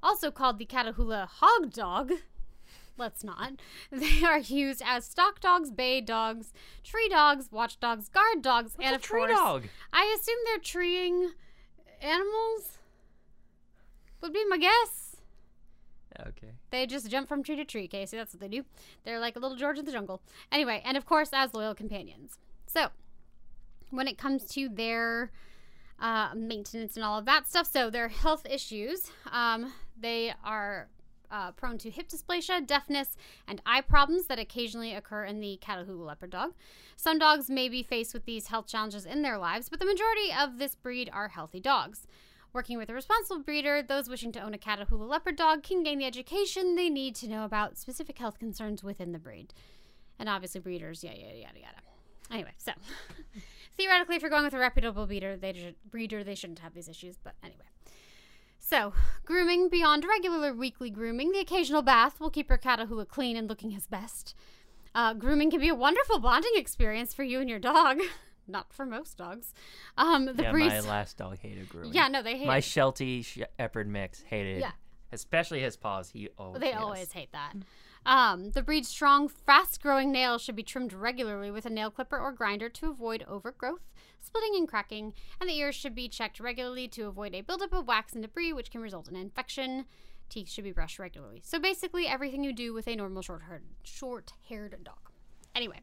[0.00, 2.12] Also called the Catahoula hog dog,
[2.96, 3.52] let's not.
[3.90, 6.52] They are used as stock dogs, bay dogs,
[6.82, 9.64] tree dogs, watchdogs, guard dogs, and a of tree course, dog.
[9.92, 11.32] I assume they're treeing
[12.00, 12.78] animals.
[14.20, 15.16] Would be my guess.
[16.28, 16.52] Okay.
[16.70, 18.16] They just jump from tree to tree, Casey.
[18.16, 18.64] That's what they do.
[19.04, 20.20] They're like a little George in the jungle.
[20.50, 22.38] Anyway, and of course, as loyal companions.
[22.66, 22.88] So,
[23.90, 25.30] when it comes to their
[25.98, 30.88] uh, maintenance and all of that stuff, so their health issues, um, they are
[31.32, 33.16] uh, prone to hip dysplasia, deafness,
[33.48, 36.52] and eye problems that occasionally occur in the Catahoula leopard dog.
[36.96, 40.32] Some dogs may be faced with these health challenges in their lives, but the majority
[40.38, 42.06] of this breed are healthy dogs.
[42.52, 45.98] Working with a responsible breeder, those wishing to own a Catahoula leopard dog can gain
[45.98, 49.54] the education they need to know about specific health concerns within the breed.
[50.18, 51.78] And obviously, breeders, yeah, yeah, yada, yada.
[52.30, 52.72] Anyway, so
[53.76, 56.88] theoretically, if you're going with a reputable breeder, they should, breeder, they shouldn't have these
[56.88, 57.16] issues.
[57.16, 57.64] But anyway,
[58.72, 58.94] so
[59.26, 63.72] grooming beyond regular weekly grooming, the occasional bath will keep your Catahoula clean and looking
[63.72, 64.34] his best.
[64.94, 68.00] Uh, grooming can be a wonderful bonding experience for you and your dog.
[68.48, 69.52] Not for most dogs.
[69.98, 70.72] Um, the yeah, breeds.
[70.72, 71.92] my last dog hated grooming.
[71.92, 72.60] yeah, no, they hate My.
[72.60, 74.60] Sheltie Shepherd mix hated.
[74.60, 74.72] Yeah.
[75.12, 76.08] Especially his paws.
[76.08, 77.52] He always They always hate that.
[78.06, 82.18] Um, the breed's strong, fast growing nails should be trimmed regularly with a nail clipper
[82.18, 83.91] or grinder to avoid overgrowth,
[84.22, 87.86] splitting, and cracking, and the ears should be checked regularly to avoid a buildup of
[87.86, 89.84] wax and debris, which can result in infection.
[90.28, 91.42] Teeth should be brushed regularly.
[91.44, 95.10] So basically, everything you do with a normal short haired short haired dog.
[95.54, 95.80] Anyway,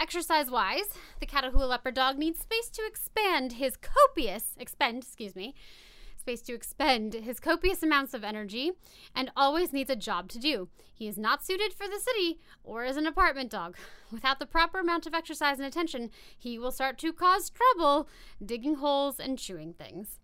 [0.00, 0.88] exercise wise,
[1.20, 5.54] the Catahoula leopard dog needs space to expand his copious, expend, excuse me,
[6.24, 8.72] space to expend his copious amounts of energy
[9.14, 10.68] and always needs a job to do.
[10.90, 13.76] He is not suited for the city or as an apartment dog.
[14.10, 18.08] Without the proper amount of exercise and attention, he will start to cause trouble
[18.42, 20.18] digging holes and chewing things.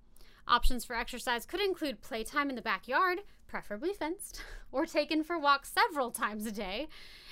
[0.48, 5.70] Options for exercise could include playtime in the backyard, preferably fenced, or taken for walks
[5.70, 6.88] several times a day.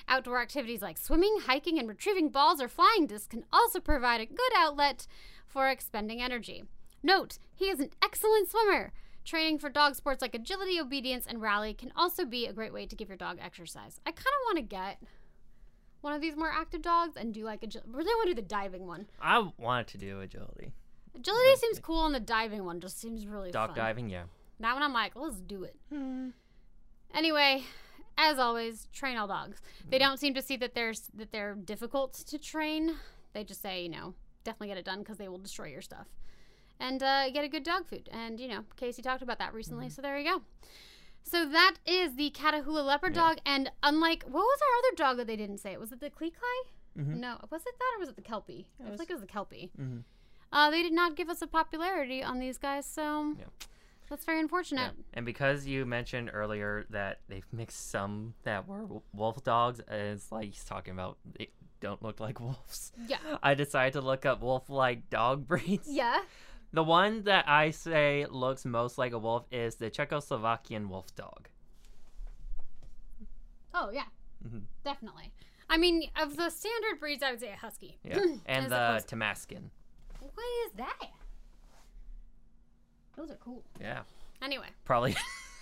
[0.09, 4.27] Outdoor activities like swimming, hiking, and retrieving balls or flying discs can also provide a
[4.27, 5.07] good outlet
[5.47, 6.65] for expending energy.
[7.03, 8.93] Note, he is an excellent swimmer.
[9.25, 12.87] Training for dog sports like agility, obedience, and rally can also be a great way
[12.87, 14.01] to give your dog exercise.
[14.07, 15.03] I kind of want to get
[16.01, 17.91] one of these more active dogs and do like agility.
[17.93, 19.07] Really want to do the diving one.
[19.21, 20.73] I wanted to do agility.
[21.15, 23.77] Agility seems cool, and the diving one just seems really Dog fun.
[23.77, 24.25] diving, yeah.
[24.61, 25.77] That one I'm like, let's do it.
[25.93, 26.29] Hmm.
[27.15, 27.65] Anyway,
[28.17, 29.61] as always, train all dogs.
[29.89, 30.05] They hmm.
[30.05, 32.95] don't seem to see that there's that they're difficult to train.
[33.33, 36.07] They just say, you know, definitely get it done because they will destroy your stuff.
[36.81, 38.09] And uh, get a good dog food.
[38.13, 40.43] And you know, Casey talked about that recently, so there you go.
[41.25, 43.23] So that is the Catahoula leopard Yeah.
[43.23, 43.39] dog.
[43.45, 45.77] And unlike what was our other dog that they didn't say?
[45.77, 46.71] Was it the Klee Kai?
[47.03, 47.17] Mhm.
[47.19, 48.67] No, was it that or was it the Kelpie?
[48.85, 49.71] I was- think it was the Kelpie.
[49.79, 50.05] Mhm.
[50.51, 53.45] Uh, they did not give us a popularity on these guys, so Yeah.
[54.09, 54.43] that's very Yeah.
[54.43, 54.95] unfortunate.
[55.13, 60.47] And because you mentioned earlier that they've mixed some that were wolf dogs, it's like
[60.47, 62.93] he's talking about they don't look like wolves.
[63.07, 63.19] Yeah.
[63.43, 65.89] I decided to look up wolf-like dog breeds.
[65.93, 66.23] Yeah.
[66.73, 71.49] The one that I say looks most like a wolf is the Czechoslovakian wolf dog.
[73.75, 74.05] Oh yeah,
[74.47, 74.63] Mhm.
[74.85, 75.33] definitely.
[75.71, 77.99] I mean, of the standard breeds, I would say a husky.
[78.03, 78.19] Yeah.
[78.47, 79.71] and As the Tamaskan.
[80.21, 80.33] What
[80.67, 80.99] is that?
[83.17, 83.63] Those are cool.
[83.81, 84.03] Yeah.
[84.41, 85.17] Anyway, Probably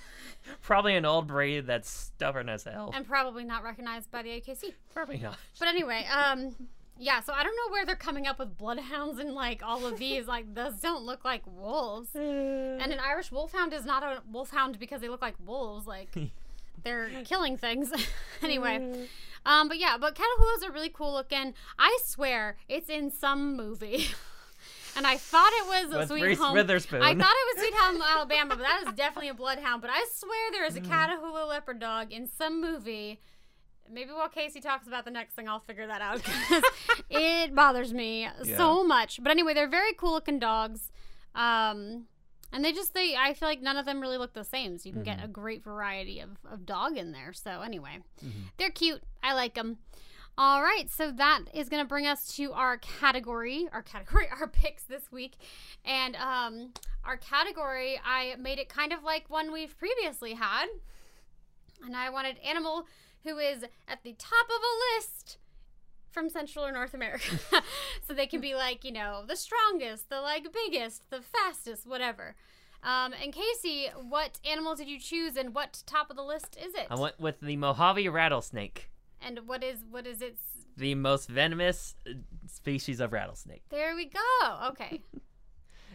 [0.62, 2.90] probably an old breed that's stubborn as hell.
[2.94, 4.74] and probably not recognized by the AKC.
[4.92, 5.38] Probably not.
[5.58, 6.54] But anyway, um,
[6.98, 7.20] yeah.
[7.20, 10.26] So I don't know where they're coming up with bloodhounds and like all of these.
[10.28, 12.14] like those don't look like wolves.
[12.14, 12.20] Uh.
[12.20, 15.86] And an Irish wolfhound is not a wolfhound because they look like wolves.
[15.86, 16.14] Like
[16.84, 17.92] they're killing things.
[18.42, 18.78] anyway.
[18.78, 19.06] Mm.
[19.44, 21.54] Um, but yeah, but Catahoula's are really cool looking.
[21.78, 24.08] I swear it's in some movie.
[24.96, 26.54] and I thought it was With Sweet Reese Home.
[26.54, 27.02] Witherspoon.
[27.02, 29.82] I thought it was Sweet Home Alabama, but that is definitely a bloodhound.
[29.82, 30.88] But I swear there is a mm.
[30.88, 33.20] Catahoula leopard dog in some movie.
[33.90, 36.62] Maybe while Casey talks about the next thing, I'll figure that out because
[37.10, 39.20] it bothers me so much.
[39.22, 40.90] But anyway, they're very cool looking dogs.
[41.34, 42.06] Um,
[42.52, 44.88] and they just they I feel like none of them really look the same, so
[44.88, 47.32] you can get a great variety of, of dog in there.
[47.32, 47.98] So anyway,
[48.56, 49.02] they're cute.
[49.22, 49.78] I like them.
[50.38, 54.46] All right, so that is going to bring us to our category, our category, our
[54.46, 55.32] picks this week,
[55.84, 56.72] and um,
[57.04, 57.98] our category.
[58.04, 60.66] I made it kind of like one we've previously had,
[61.84, 62.86] and I wanted animal
[63.26, 65.38] who is at the top of a list
[66.10, 67.36] from Central or North America.
[68.06, 72.34] so they can be like, you know, the strongest, the like biggest, the fastest, whatever.
[72.82, 76.74] Um, and Casey, what animal did you choose and what top of the list is
[76.74, 76.86] it?
[76.90, 80.40] I went with the Mojave rattlesnake, and what is what is its
[80.76, 82.12] the most venomous uh,
[82.46, 83.62] species of rattlesnake.
[83.70, 84.68] There we go.
[84.68, 85.00] Okay.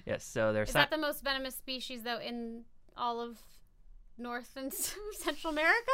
[0.04, 2.64] Yes, so they're Is sci- that the most venomous species though in
[2.98, 3.38] all of
[4.22, 4.72] North and
[5.14, 5.92] Central America?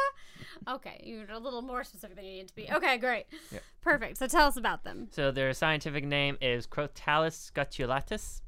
[0.68, 2.68] Okay, you're a little more specific than you need to be.
[2.70, 3.26] Okay, great.
[3.52, 3.62] Yep.
[3.80, 4.18] Perfect.
[4.18, 5.08] So tell us about them.
[5.10, 8.42] So their scientific name is Crotalus scutulatus.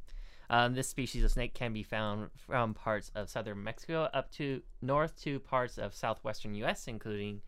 [0.50, 4.62] Um, this species of snake can be found from parts of southern Mexico up to
[4.82, 7.40] north to parts of southwestern U.S., including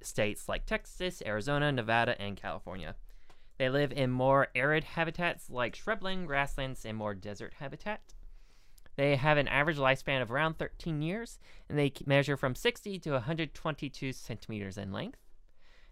[0.00, 2.94] states like Texas, Arizona, Nevada, and California.
[3.58, 8.00] They live in more arid habitats like shrubland, grasslands, and more desert habitat.
[9.00, 11.38] They have an average lifespan of around 13 years,
[11.70, 15.18] and they measure from 60 to 122 centimeters in length.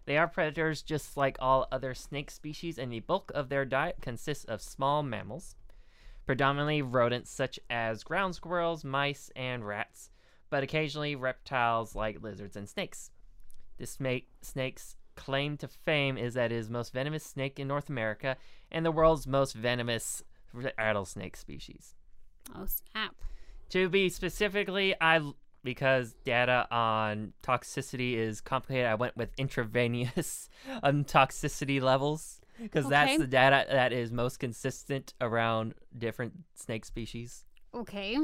[0.05, 3.97] They are predators just like all other snake species, and the bulk of their diet
[3.99, 5.55] consists of small mammals,
[6.27, 10.11] predominantly rodents such as ground squirrels, mice, and rats,
[10.51, 13.09] but occasionally reptiles like lizards and snakes.
[13.79, 13.97] This
[14.43, 18.37] snake's claim to fame is that it is most venomous snake in North America
[18.71, 20.21] and the world's most venomous
[20.53, 21.95] rattlesnake species.
[22.55, 23.15] Oh snap!
[23.69, 25.21] To be specifically, I
[25.63, 28.87] because data on toxicity is complicated.
[28.87, 30.49] I went with intravenous
[30.83, 32.89] um, toxicity levels because Okay.
[32.89, 37.45] that's the data that is most consistent around different snake species.
[37.73, 38.17] Okay.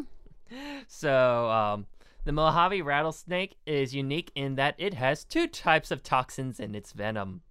[0.88, 1.88] So, um,
[2.24, 6.92] the Mojave rattlesnake is unique in that it has two types of toxins in its
[6.92, 7.42] venom.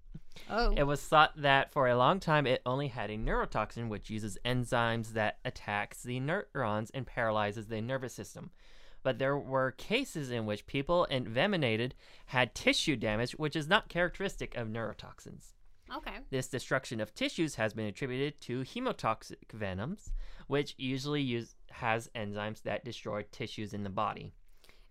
[0.50, 0.72] Oh.
[0.76, 4.38] It was thought that for a long time it only had a neurotoxin, which uses
[4.44, 8.50] enzymes that attacks the neurons and paralyzes the nervous system.
[9.02, 11.94] But there were cases in which people envenenated
[12.26, 15.52] had tissue damage, which is not characteristic of neurotoxins.
[15.94, 16.16] Okay.
[16.30, 20.12] This destruction of tissues has been attributed to hemotoxic venoms,
[20.46, 24.32] which usually use has enzymes that destroy tissues in the body.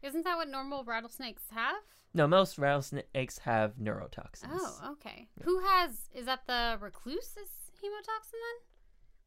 [0.03, 1.81] Isn't that what normal rattlesnakes have?
[2.13, 4.49] No, most rattlesnakes have neurotoxins.
[4.51, 5.27] Oh, okay.
[5.43, 6.09] Who has?
[6.13, 7.49] Is that the recluse's
[7.83, 8.59] hemotoxin then?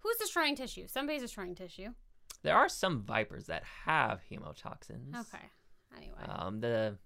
[0.00, 0.86] Who's destroying tissue?
[0.86, 1.88] Somebody's destroying tissue.
[2.42, 5.14] There are some vipers that have hemotoxins.
[5.18, 5.44] Okay.
[5.96, 6.18] Anyway.
[6.28, 6.96] Um, the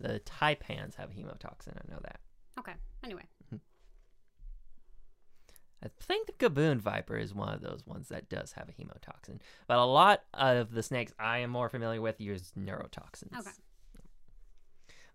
[0.00, 1.76] the taipans have hemotoxin.
[1.76, 2.20] I know that.
[2.58, 2.74] okay.
[3.04, 3.24] Anyway.
[5.82, 9.40] I think the gaboon viper is one of those ones that does have a hemotoxin.
[9.66, 13.38] But a lot of the snakes I am more familiar with use neurotoxins.
[13.38, 13.50] Okay.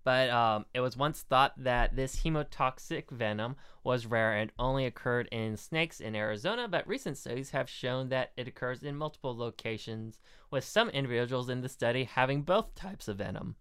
[0.03, 5.27] But um, it was once thought that this hemotoxic venom was rare and only occurred
[5.31, 10.19] in snakes in Arizona, but recent studies have shown that it occurs in multiple locations,
[10.51, 13.55] with some individuals in the study having both types of venom.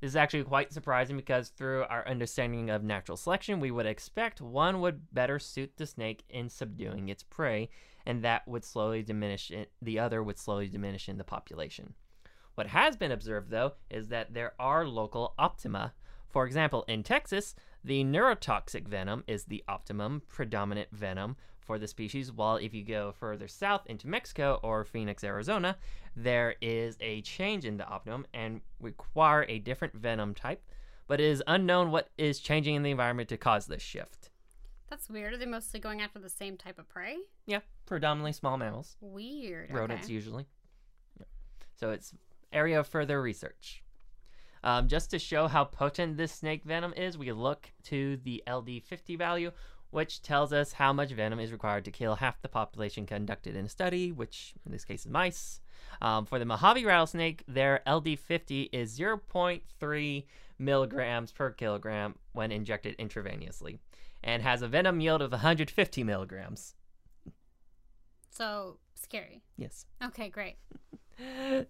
[0.00, 4.40] This is actually quite surprising because, through our understanding of natural selection, we would expect
[4.40, 7.70] one would better suit the snake in subduing its prey,
[8.04, 11.94] and that would slowly diminish it, the other would slowly diminish in the population.
[12.56, 15.92] What has been observed, though, is that there are local optima.
[16.30, 22.32] For example, in Texas, the neurotoxic venom is the optimum predominant venom for the species,
[22.32, 25.76] while if you go further south into Mexico or Phoenix, Arizona,
[26.16, 30.62] there is a change in the optimum and require a different venom type,
[31.08, 34.30] but it is unknown what is changing in the environment to cause this shift.
[34.88, 35.34] That's weird.
[35.34, 37.16] Are they mostly going after the same type of prey?
[37.44, 39.70] Yeah, predominantly small mammals, Weird.
[39.70, 40.14] rodents okay.
[40.14, 40.46] usually.
[41.74, 42.14] So it's
[42.52, 43.82] area of further research.
[44.64, 49.16] Um, just to show how potent this snake venom is, we look to the LD50
[49.16, 49.52] value,
[49.90, 53.66] which tells us how much venom is required to kill half the population conducted in
[53.66, 55.60] a study, which in this case is mice.
[56.02, 60.24] Um, for the Mojave rattlesnake, their LD50 is 0.3
[60.58, 63.78] milligrams per kilogram when injected intravenously,
[64.24, 66.74] and has a venom yield of 150 milligrams.
[68.30, 69.42] So scary.
[69.56, 69.86] Yes.
[70.04, 70.56] Okay, great.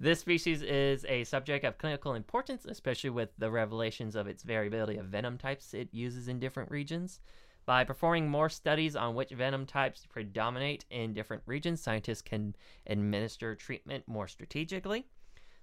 [0.00, 4.96] This species is a subject of clinical importance, especially with the revelations of its variability
[4.96, 7.20] of venom types it uses in different regions.
[7.64, 12.54] By performing more studies on which venom types predominate in different regions, scientists can
[12.86, 15.06] administer treatment more strategically.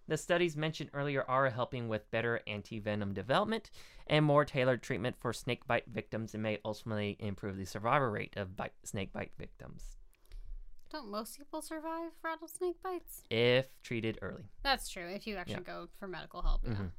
[0.08, 3.72] The studies mentioned earlier are helping with better anti venom development
[4.08, 8.36] and more tailored treatment for snake bite victims and may ultimately improve the survival rate
[8.36, 9.98] of bite, snake bite victims
[10.94, 13.24] Don't most people survive rattlesnake bites?
[13.32, 14.44] if treated early.
[14.62, 15.08] That's true.
[15.10, 15.60] If you actually Yeah.
[15.62, 16.62] go for medical help.
[16.64, 16.74] Yeah.
[16.74, 16.92] Mhm.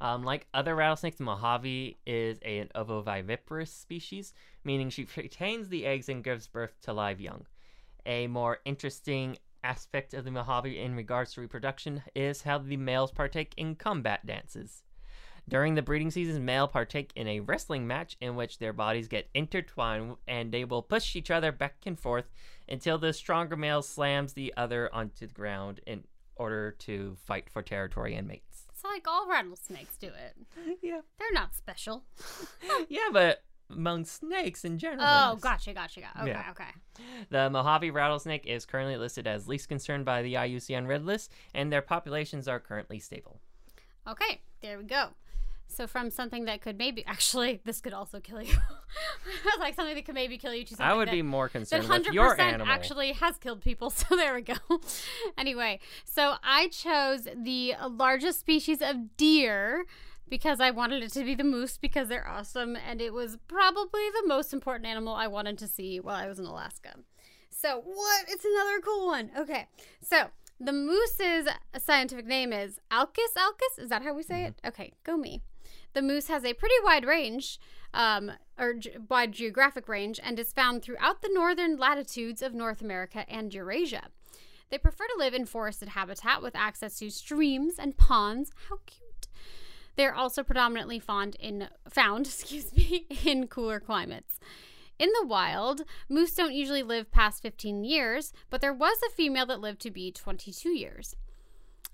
[0.00, 4.34] Um, like other rattlesnakes, the Mojave is a- an ovoviviparous species,
[4.64, 7.46] meaning she retains the eggs and gives birth to live young.
[8.04, 13.12] A more interesting aspect of the Mojave in regards to reproduction is how the males
[13.12, 14.82] partake in combat dances.
[15.48, 19.28] During the breeding season, male partake in a wrestling match in which their bodies get
[19.34, 22.30] intertwined and they will push each other back and forth
[22.68, 26.04] until the stronger male slams the other onto the ground in
[26.36, 28.66] order to fight for territory and mates.
[28.70, 30.34] It's like all rattlesnakes do it.
[30.82, 31.00] yeah.
[31.18, 32.04] They're not special.
[32.88, 35.06] Yeah, but among snakes in general.
[35.06, 36.22] Oh, gotcha, gotcha, gotcha.
[36.22, 36.50] Okay, Yeah.
[36.50, 36.70] okay.
[37.30, 41.70] The Mojave rattlesnake is currently listed as least concerned by the IUCN Red List, and
[41.72, 43.40] their populations are currently stable.
[44.08, 45.08] Okay, there we go.
[45.68, 48.54] So from something that could maybe actually this could also kill you.
[49.58, 51.52] like something that could maybe kill you to something I would that, be more that
[51.52, 52.66] concerned hundred with your animal.
[52.66, 53.92] actually has killed people.
[54.04, 54.54] So there we go.
[55.38, 59.86] anyway, so I chose the largest species of deer
[60.28, 64.02] because I wanted it to be the moose because they're awesome and it was probably
[64.10, 66.94] the most important animal I wanted to see while I was in Alaska.
[67.50, 68.24] So what?
[68.28, 69.30] It's another cool one.
[69.38, 69.68] Okay,
[70.02, 71.48] so the moose's
[71.78, 73.82] scientific name is Alces alces.
[73.82, 74.66] Is that how we say mm-hmm.
[74.66, 74.68] it?
[74.68, 75.42] Okay, go me.
[75.94, 77.58] The moose has a pretty wide range,
[77.94, 82.80] um, or ge- wide geographic range, and is found throughout the northern latitudes of North
[82.82, 84.08] America and Eurasia.
[84.70, 88.50] They prefer to live in forested habitat with access to streams and ponds.
[88.68, 89.28] How cute!
[89.96, 94.40] They're also predominantly found in found, excuse me, in cooler climates.
[94.98, 99.46] In the wild, moose don't usually live past 15 years, but there was a female
[99.46, 101.16] that lived to be 22 years.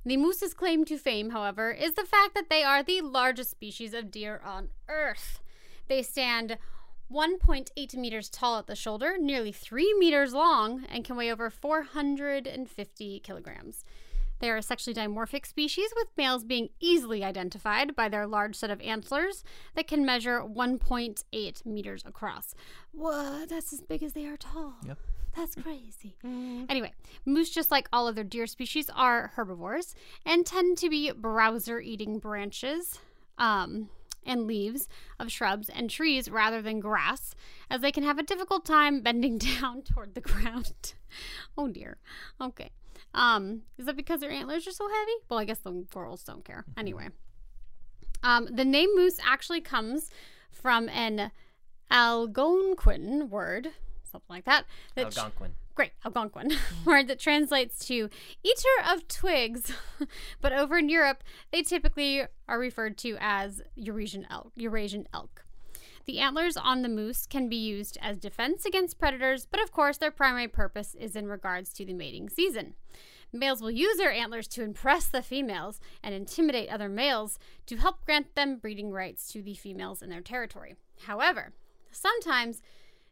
[0.04, 3.92] The moose's claim to fame, however, is the fact that they are the largest species
[3.92, 5.40] of deer on Earth.
[5.88, 6.56] They stand
[7.12, 13.20] 1.8 meters tall at the shoulder, nearly 3 meters long, and can weigh over 450
[13.20, 13.84] kilograms.
[14.38, 18.70] They are a sexually dimorphic species, with males being easily identified by their large set
[18.70, 22.54] of antlers that can measure 1.8 meters across.
[22.92, 23.50] What?
[23.50, 24.76] That's as big as they are tall.
[24.86, 24.98] Yep.
[25.36, 26.16] That's crazy.
[26.24, 26.92] Anyway,
[27.24, 29.94] moose, just like all other deer species, are herbivores
[30.26, 32.98] and tend to be browser eating branches
[33.38, 33.88] um,
[34.26, 34.88] and leaves
[35.18, 37.34] of shrubs and trees rather than grass,
[37.70, 40.94] as they can have a difficult time bending down toward the ground.
[41.56, 41.96] oh dear.
[42.40, 42.70] Okay.
[43.14, 45.12] Um, is that because their antlers are so heavy?
[45.28, 46.64] Well, I guess the squirrels don't care.
[46.76, 47.08] Anyway,
[48.22, 50.10] um, the name moose actually comes
[50.50, 51.30] from an
[51.90, 53.68] Algonquin word,
[54.10, 54.64] something like that.
[54.94, 55.52] that Algonquin.
[55.74, 56.58] Great, Algonquin, mm.
[56.86, 58.10] word that translates to
[58.42, 59.72] eater of twigs,
[60.40, 64.52] but over in Europe, they typically are referred to as Eurasian elk.
[64.56, 65.44] Eurasian elk.
[66.06, 69.98] The antlers on the moose can be used as defense against predators, but of course,
[69.98, 72.74] their primary purpose is in regards to the mating season.
[73.32, 78.04] Males will use their antlers to impress the females and intimidate other males to help
[78.04, 80.74] grant them breeding rights to the females in their territory.
[81.06, 81.52] However,
[81.92, 82.60] sometimes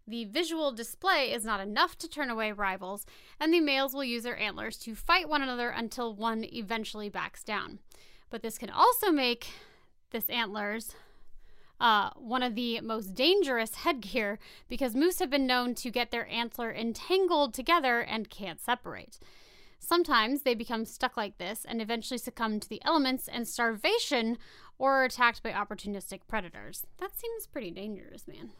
[0.08, 3.04] the visual display is not enough to turn away rivals,
[3.38, 7.44] and the males will use their antlers to fight one another until one eventually backs
[7.44, 7.78] down.
[8.30, 9.48] But this can also make
[10.10, 10.94] this antlers
[11.80, 16.28] uh, one of the most dangerous headgear because moose have been known to get their
[16.28, 19.18] antler entangled together and can't separate.
[19.78, 24.38] Sometimes they become stuck like this and eventually succumb to the elements and starvation
[24.78, 26.86] or are attacked by opportunistic predators.
[26.98, 28.50] That seems pretty dangerous, man.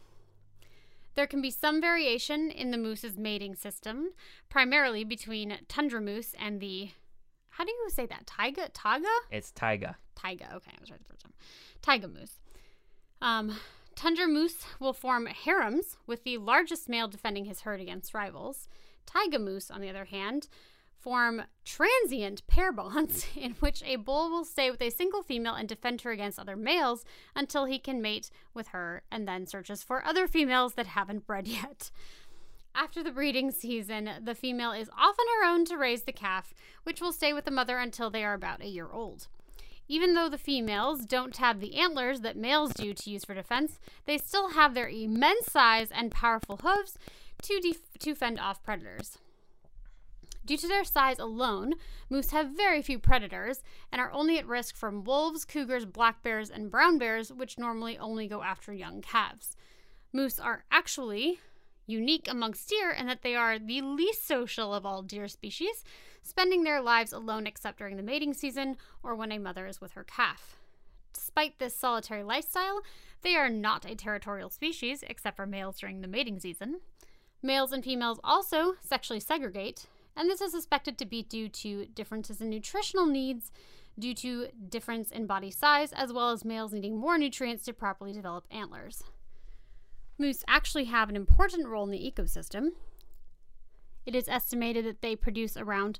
[1.19, 4.11] There can be some variation in the moose's mating system,
[4.47, 6.91] primarily between tundra moose and the.
[7.49, 8.25] How do you say that?
[8.25, 8.69] Taiga?
[8.73, 9.03] Taga?
[9.29, 9.97] It's taiga.
[10.15, 10.45] Taiga.
[10.55, 11.33] Okay, I was right the first time.
[11.81, 12.39] Taiga moose.
[13.21, 13.57] Um,
[13.95, 18.69] tundra moose will form harems, with the largest male defending his herd against rivals.
[19.05, 20.47] Taiga moose, on the other hand,
[20.99, 25.69] form transient pair bonds in which a bull will stay with a single female and
[25.69, 30.05] defend her against other males until he can mate with her and then searches for
[30.05, 31.91] other females that haven't bred yet.
[32.75, 36.53] After the breeding season, the female is off on her own to raise the calf,
[36.83, 39.27] which will stay with the mother until they are about a year old.
[39.87, 43.79] Even though the females don't have the antlers that males do to use for defense,
[44.05, 46.97] they still have their immense size and powerful hooves
[47.41, 49.17] to, def- to fend off predators.
[50.49, 51.75] Due to their size alone,
[52.09, 56.49] moose have very few predators and are only at risk from wolves, cougars, black bears,
[56.49, 59.55] and brown bears, which normally only go after young calves.
[60.11, 61.39] Moose are actually
[61.85, 65.83] unique amongst deer in that they are the least social of all deer species,
[66.23, 69.91] spending their lives alone except during the mating season or when a mother is with
[69.91, 70.55] her calf.
[71.13, 72.81] Despite this solitary lifestyle,
[73.21, 76.79] they are not a territorial species except for males during the mating season.
[77.43, 79.85] Males and females also sexually segregate,
[80.19, 83.53] and this is suspected to be due to differences in nutritional needs
[83.97, 88.11] due to difference in body size, as well as males needing more nutrients to properly
[88.11, 89.01] develop antlers.
[90.17, 92.71] Moose actually have an important role in the ecosystem.
[94.05, 95.99] It is estimated that they produce around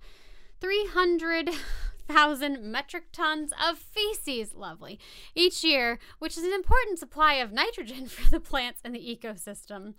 [0.59, 4.99] 300,000 metric tons of feces, lovely,
[5.33, 9.93] each year, which is an important supply of nitrogen for the plants in the ecosystem.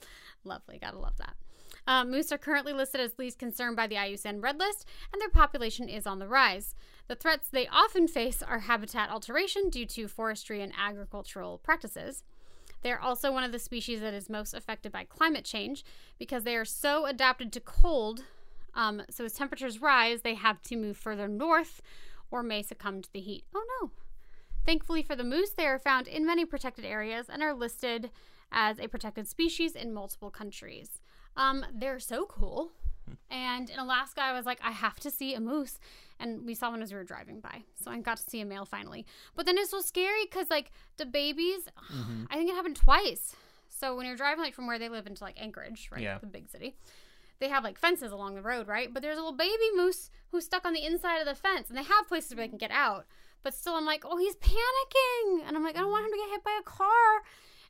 [0.44, 1.36] Lovely, gotta love that.
[1.86, 5.28] Uh, moose are currently listed as least concern by the IUCN Red List, and their
[5.28, 6.74] population is on the rise.
[7.08, 12.22] The threats they often face are habitat alteration due to forestry and agricultural practices.
[12.82, 15.84] They are also one of the species that is most affected by climate change
[16.18, 18.24] because they are so adapted to cold.
[18.74, 21.82] Um, so, as temperatures rise, they have to move further north
[22.30, 23.44] or may succumb to the heat.
[23.54, 23.90] Oh no!
[24.64, 28.10] Thankfully for the moose, they are found in many protected areas and are listed
[28.52, 31.00] as a protected species in multiple countries.
[31.40, 32.70] Um, they're so cool.
[33.30, 35.78] And in Alaska, I was like, I have to see a moose.
[36.20, 37.62] And we saw one as we were driving by.
[37.82, 39.06] So I got to see a male finally.
[39.34, 41.62] But then it's so scary because, like, the babies,
[41.92, 42.24] Mm-hmm.
[42.30, 43.34] I think it happened twice.
[43.68, 46.02] So when you're driving, like, from where they live into, like, Anchorage, right?
[46.02, 46.18] Yeah.
[46.18, 46.76] The big city,
[47.38, 48.92] they have, like, fences along the road, right?
[48.92, 51.68] But there's a little baby moose who's stuck on the inside of the fence.
[51.70, 53.06] And they have places where they can get out.
[53.42, 55.48] But still, I'm like, oh, he's panicking.
[55.48, 57.22] And I'm like, I don't want him to get hit by a car.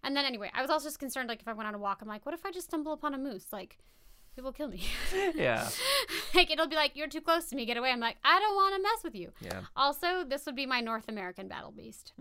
[0.03, 1.99] And then, anyway, I was also just concerned, like, if I went on a walk,
[2.01, 3.47] I'm like, what if I just stumble upon a moose?
[3.53, 3.79] Like,
[4.35, 4.83] people kill me.
[5.35, 5.69] Yeah.
[6.35, 7.91] like it'll be like you're too close to me, get away.
[7.91, 9.33] I'm like I don't want to mess with you.
[9.41, 9.61] Yeah.
[9.77, 12.13] Also, this would be my North American battle beast.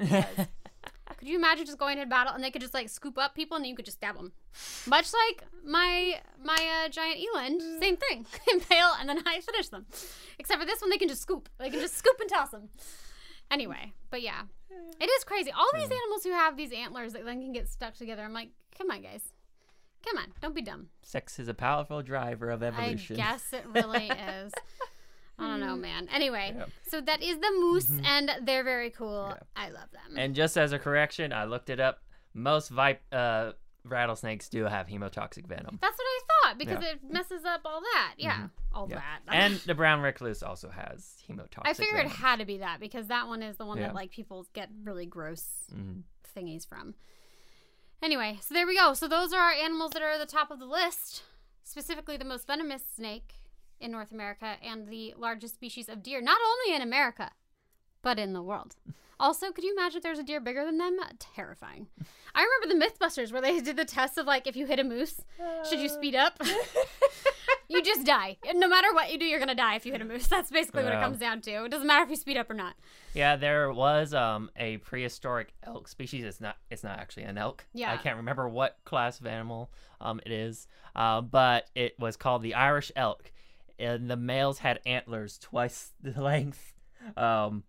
[1.17, 3.57] could you imagine just going into battle and they could just like scoop up people
[3.57, 4.31] and you could just stab them,
[4.87, 7.61] much like my my uh, giant eland.
[7.79, 9.85] Same thing, impale and then I finish them.
[10.37, 11.49] Except for this one, they can just scoop.
[11.59, 12.69] They can just scoop and toss them.
[13.51, 14.41] Anyway, but yeah,
[14.99, 15.51] it is crazy.
[15.51, 18.23] All these animals who have these antlers that then can get stuck together.
[18.23, 19.23] I'm like, come on, guys,
[20.07, 20.87] come on, don't be dumb.
[21.01, 23.15] Sex is a powerful driver of evolution.
[23.15, 24.53] I guess it really is.
[25.39, 26.09] I don't know, man.
[26.13, 26.65] Anyway, Yeah.
[26.89, 29.27] so that is the moose, and they're very cool.
[29.29, 29.43] Yeah.
[29.55, 30.17] I love them.
[30.17, 31.99] And just as a correction, I looked it up.
[32.33, 35.79] Most vip- uh, rattlesnakes do have hemotoxic venom.
[35.81, 36.89] That's what I thought because Yeah.
[36.91, 38.15] it messes up all that.
[38.17, 38.95] Yeah, all Yeah.
[38.97, 39.19] that.
[39.33, 43.07] And the brown recluse also has hemotoxic I figured it had to be that because
[43.07, 43.87] that one is the one Yeah.
[43.87, 46.03] that like people get really gross Mhm.
[46.35, 46.95] thingies from.
[48.01, 48.93] Anyway, so there we go.
[48.93, 51.23] So those are our animals that are at the top of the list.
[51.63, 53.33] Specifically, the most venomous snake
[53.79, 57.31] in North America and the largest species of deer, not only in America,
[58.01, 58.75] but in the world.
[59.19, 60.97] Also, could you imagine if there's a deer bigger than them?
[61.19, 61.87] Terrifying.
[62.33, 64.83] I remember the Mythbusters where they did the test of like if you hit a
[64.83, 65.19] moose,
[65.69, 66.41] should you speed up?
[67.67, 68.37] you just die.
[68.55, 70.27] No matter what you do, you're gonna die if you hit a moose.
[70.27, 71.65] That's basically what it comes down to.
[71.65, 72.75] It doesn't matter if you speed up or not.
[73.13, 76.23] Yeah, there was um a prehistoric elk species.
[76.23, 77.65] It's not it's not actually an elk.
[77.73, 77.91] Yeah.
[77.91, 79.69] I can't remember what class of animal
[79.99, 80.67] um it is.
[80.95, 83.31] Uh, but it was called the Irish elk.
[83.77, 86.73] And the males had antlers twice the length
[87.17, 87.63] um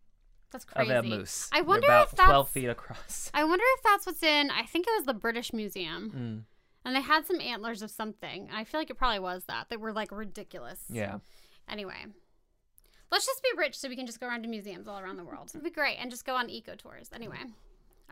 [0.53, 0.93] That's of crazy.
[0.93, 1.49] a moose.
[1.53, 3.31] I They're wonder about if that's twelve feet across.
[3.35, 4.51] I wonder if that's what's in.
[4.51, 6.43] I think it was the British Museum, Mm,
[6.85, 8.49] and they had some antlers of something.
[8.49, 9.67] And I feel like it probably was that.
[9.71, 10.81] They were like ridiculous.
[10.89, 11.19] yeah.
[11.69, 12.07] Anyway,
[13.13, 15.25] let's just be rich so we can just go around to museums all around the
[15.25, 15.51] world.
[15.51, 17.11] It'd be great, and just go on eco tours.
[17.15, 17.39] Anyway.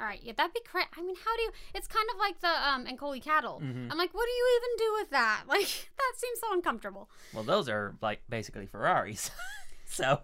[0.00, 0.86] All right, yeah, that'd be great.
[0.96, 1.50] I mean, how do you?
[1.74, 3.60] It's kind of like the um Ankole cattle.
[3.60, 3.90] Mhm.
[3.90, 5.42] I'm like, what do you even do with that?
[5.48, 7.10] Like, that seems so uncomfortable.
[7.34, 9.32] Well, those are like basically Ferraris.
[9.90, 10.20] so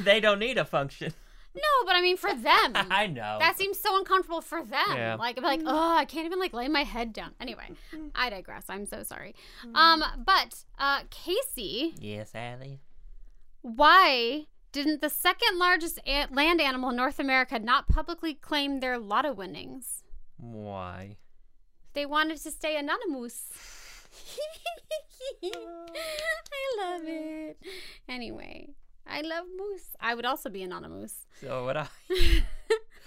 [0.00, 1.12] they don't need a function.
[1.54, 3.38] No, but I mean, for them, I know.
[3.40, 4.84] that seems so uncomfortable for them.
[4.94, 5.14] Yeah.
[5.14, 7.30] Like, I'd like, oh, I can't even like lay my head down.
[7.40, 7.70] Anyway,
[8.14, 8.64] I digress.
[8.68, 9.34] I'm so sorry.
[9.64, 9.74] Mm.
[9.74, 12.80] Um, but uh, Casey, Yes, Allie.
[13.62, 18.98] why didn't the second largest a- land animal in North America not publicly claim their
[18.98, 20.02] lotto winnings?
[20.36, 21.16] Why?
[21.94, 23.46] They wanted to stay anonymous.
[25.42, 27.58] I love it.
[28.08, 28.70] Anyway,
[29.06, 29.96] I love moose.
[30.00, 31.26] I would also be anonymous.
[31.40, 31.88] So would I.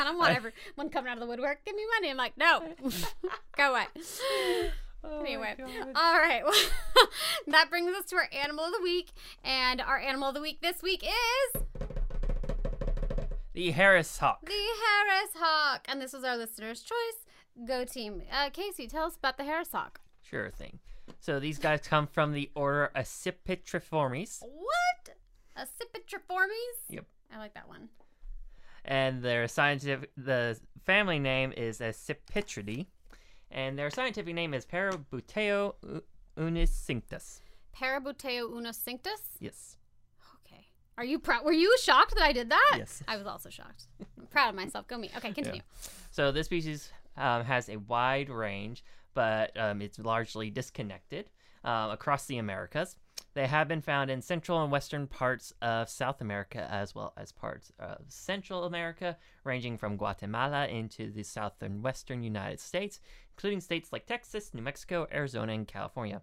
[0.01, 1.65] I don't want everyone coming out of the woodwork.
[1.65, 2.09] Give me money.
[2.09, 2.63] I'm like, no,
[3.57, 3.85] go away.
[5.03, 5.55] Oh Anyway,
[5.95, 6.43] all right.
[7.47, 9.09] that brings us to our animal of the week,
[9.43, 11.61] and our animal of the week this week is
[13.53, 14.45] The Harris Hawk.
[14.45, 17.25] the Harris Hawk, and this was our listener's choice.
[17.67, 18.21] Go team.
[18.31, 19.99] Uh, Casey, tell us about the Harris Hawk.
[20.21, 20.79] Sure thing.
[21.19, 25.15] So these guys come from the order Accipitriformes, What?
[25.57, 26.77] Accipitriformes?
[26.89, 27.05] Yep.
[27.33, 27.89] I like that one.
[28.85, 32.87] and their scientific the family name is Accipitridae,
[33.51, 35.75] and their scientific name is Parabuteo
[36.37, 37.41] unicinctus.
[37.75, 39.21] Parabuteo unocinctus?
[39.39, 39.77] Yes.
[40.45, 40.65] Okay.
[40.97, 41.43] Are you proud?
[41.45, 42.75] Were you shocked that I did that?
[42.77, 43.03] Yes.
[43.07, 43.87] I was also shocked.
[44.17, 44.87] I'm proud of myself.
[44.87, 45.11] Go me.
[45.17, 45.61] Okay, continue.
[46.11, 48.83] So this species um, has a wide range,
[49.13, 51.29] but um, it's largely disconnected
[51.63, 52.95] um, across the Americas.
[53.33, 57.31] They have been found in central and western parts of South America as well as
[57.31, 62.99] parts of Central America, ranging from Guatemala into the southern western United States,
[63.35, 66.21] including states like Texas, New Mexico, Arizona, and California.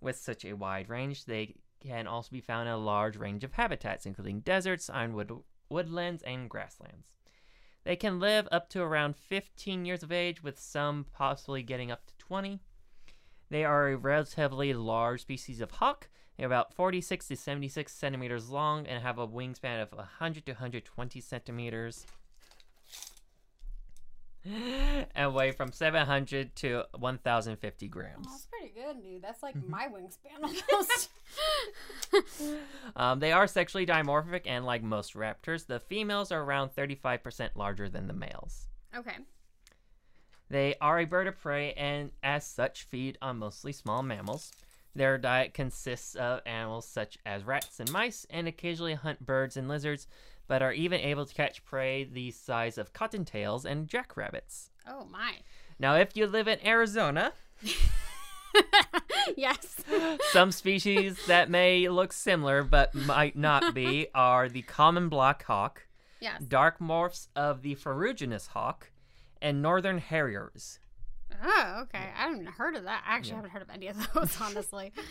[0.00, 3.52] With such a wide range, they can also be found in a large range of
[3.52, 5.30] habitats, including deserts, ironwood
[5.70, 7.13] woodlands, and grasslands.
[7.84, 12.06] They can live up to around 15 years of age, with some possibly getting up
[12.06, 12.60] to 20.
[13.50, 16.08] They are a relatively large species of hawk.
[16.36, 21.20] They're about 46 to 76 centimeters long and have a wingspan of 100 to 120
[21.20, 22.06] centimeters.
[25.14, 28.26] And weigh from 700 to 1,050 grams.
[28.26, 29.22] Oh, that's pretty good, dude.
[29.22, 30.42] That's like my wingspan
[30.72, 31.08] almost.
[32.96, 37.88] Um, they are sexually dimorphic, and like most raptors, the females are around 35% larger
[37.88, 38.66] than the males.
[38.96, 39.16] okay.
[40.50, 44.52] They are a bird of prey and, as such, feed on mostly small mammals.
[44.94, 49.68] Their diet consists of animals such as rats and mice, and occasionally hunt birds and
[49.68, 50.06] lizards,
[50.46, 54.70] but are even able to catch prey the size of cottontails and jackrabbits.
[54.86, 55.36] Oh my.
[55.78, 57.32] Now, if you live in Arizona,
[59.36, 59.76] yes.
[60.30, 65.86] some species that may look similar but might not be are the common black hawk,
[66.20, 66.42] Yes.
[66.42, 68.90] dark morphs of the ferruginous hawk,
[69.42, 70.78] and northern harriers.
[71.42, 72.10] Oh, okay.
[72.16, 73.02] I haven't heard of that.
[73.06, 74.92] I actually haven't heard of any of those, honestly.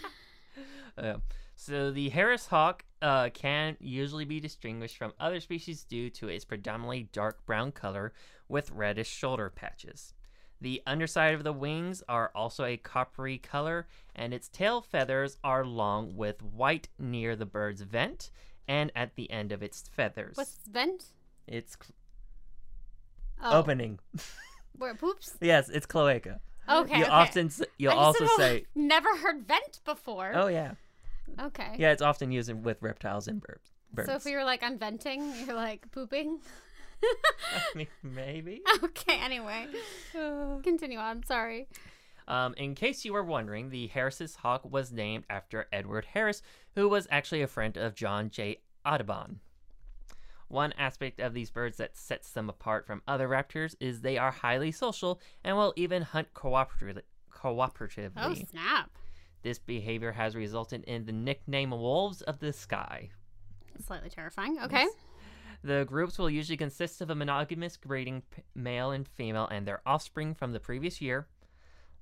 [0.96, 1.16] Uh,
[1.56, 6.46] so the Harris hawk uh, can usually be distinguished from other species due to its
[6.46, 8.14] predominantly dark brown color
[8.48, 10.14] with reddish shoulder patches.
[10.62, 15.66] The underside of the wings are also a coppery color, and its tail feathers are
[15.66, 18.30] long with white near the bird's vent
[18.68, 20.38] and at the end of its feathers.
[20.38, 21.06] What's vent?
[21.48, 21.96] Its cl-
[23.42, 23.98] Oh, opening.
[24.78, 25.38] Where it poops?
[25.42, 26.40] yes, it's cloaca.
[26.70, 26.98] Okay.
[26.98, 27.12] you okay.
[27.12, 30.32] often you'll also say, Never heard vent before.
[30.34, 30.74] oh yeah,
[31.40, 31.76] Okay.
[31.78, 31.92] yeah.
[31.92, 33.72] It's often used with reptiles and birds.
[33.94, 34.08] birds.
[34.10, 36.40] So if we were like I'm venting, you're like pooping.
[37.04, 38.62] I mean, maybe.
[38.84, 39.20] okay.
[39.22, 39.68] Anyway,
[40.64, 41.24] continue on.
[41.26, 41.68] Sorry.
[42.30, 46.42] Um, in case you were wondering, the Harris's hawk was named after Edward Harris,
[46.76, 48.60] who was actually a friend of John J.
[48.86, 49.42] Audubon.
[50.54, 54.30] One aspect of these birds that sets them apart from other raptors is they are
[54.30, 57.01] highly social and will even hunt cooperatively.
[57.34, 58.12] cooperatively.
[58.18, 58.91] Oh snap!
[59.41, 63.10] This behavior has resulted in the nickname Wolves of the Sky.
[63.84, 64.60] Slightly terrifying.
[64.64, 64.86] Okay.
[65.64, 69.82] The groups will usually consist of a monogamous breeding p- male and female and their
[69.88, 71.26] offspring from the previous year.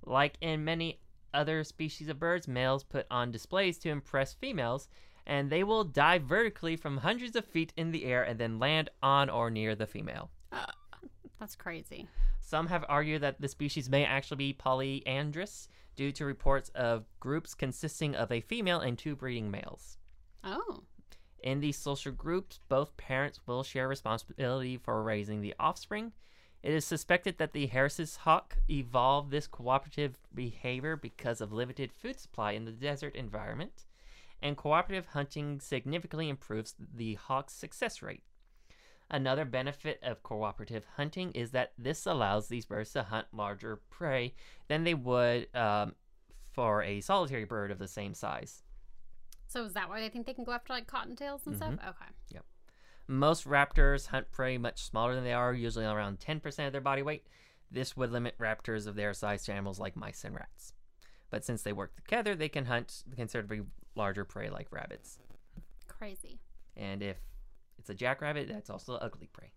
[0.05, 0.99] Like in many
[1.33, 4.89] other species of birds, males put on displays to impress females,
[5.31, 8.89] and they will dive vertically from hundreds of feet in the air and then land
[9.01, 10.29] on or near the female.
[11.39, 12.09] That's crazy.
[12.41, 17.53] Some have argued that the species may actually be polyandrous due to reports of groups
[17.53, 19.97] consisting of a female and two breeding males.
[20.43, 20.83] Oh.
[21.41, 26.11] In these social groups, both parents will share responsibility for raising the offspring.
[26.61, 32.19] It is suspected that the Harris's hawk evolved this cooperative behavior because of limited food
[32.19, 33.85] supply in the desert environment,
[34.41, 38.23] and cooperative hunting significantly improves the hawk's success rate.
[39.09, 44.33] Another benefit of cooperative hunting is that this allows these birds to hunt larger prey
[44.69, 45.95] than they would um,
[46.51, 48.63] for a solitary bird of the same size.
[49.47, 51.73] So is that why they think they can go after like cottontails and stuff?
[51.73, 52.05] Okay.
[52.29, 52.45] Yep.
[53.07, 57.01] Most raptors hunt prey much smaller than they are, usually around 10% of their body
[57.01, 57.27] weight.
[57.69, 60.71] This would limit raptors of their size to animals like mice and rats.
[61.29, 63.61] But since they work together, they can hunt considerably
[63.95, 65.19] larger prey like rabbits.
[65.87, 66.39] Crazy.
[66.75, 67.17] And if
[67.77, 69.51] it's a jackrabbit, that's also ugly prey.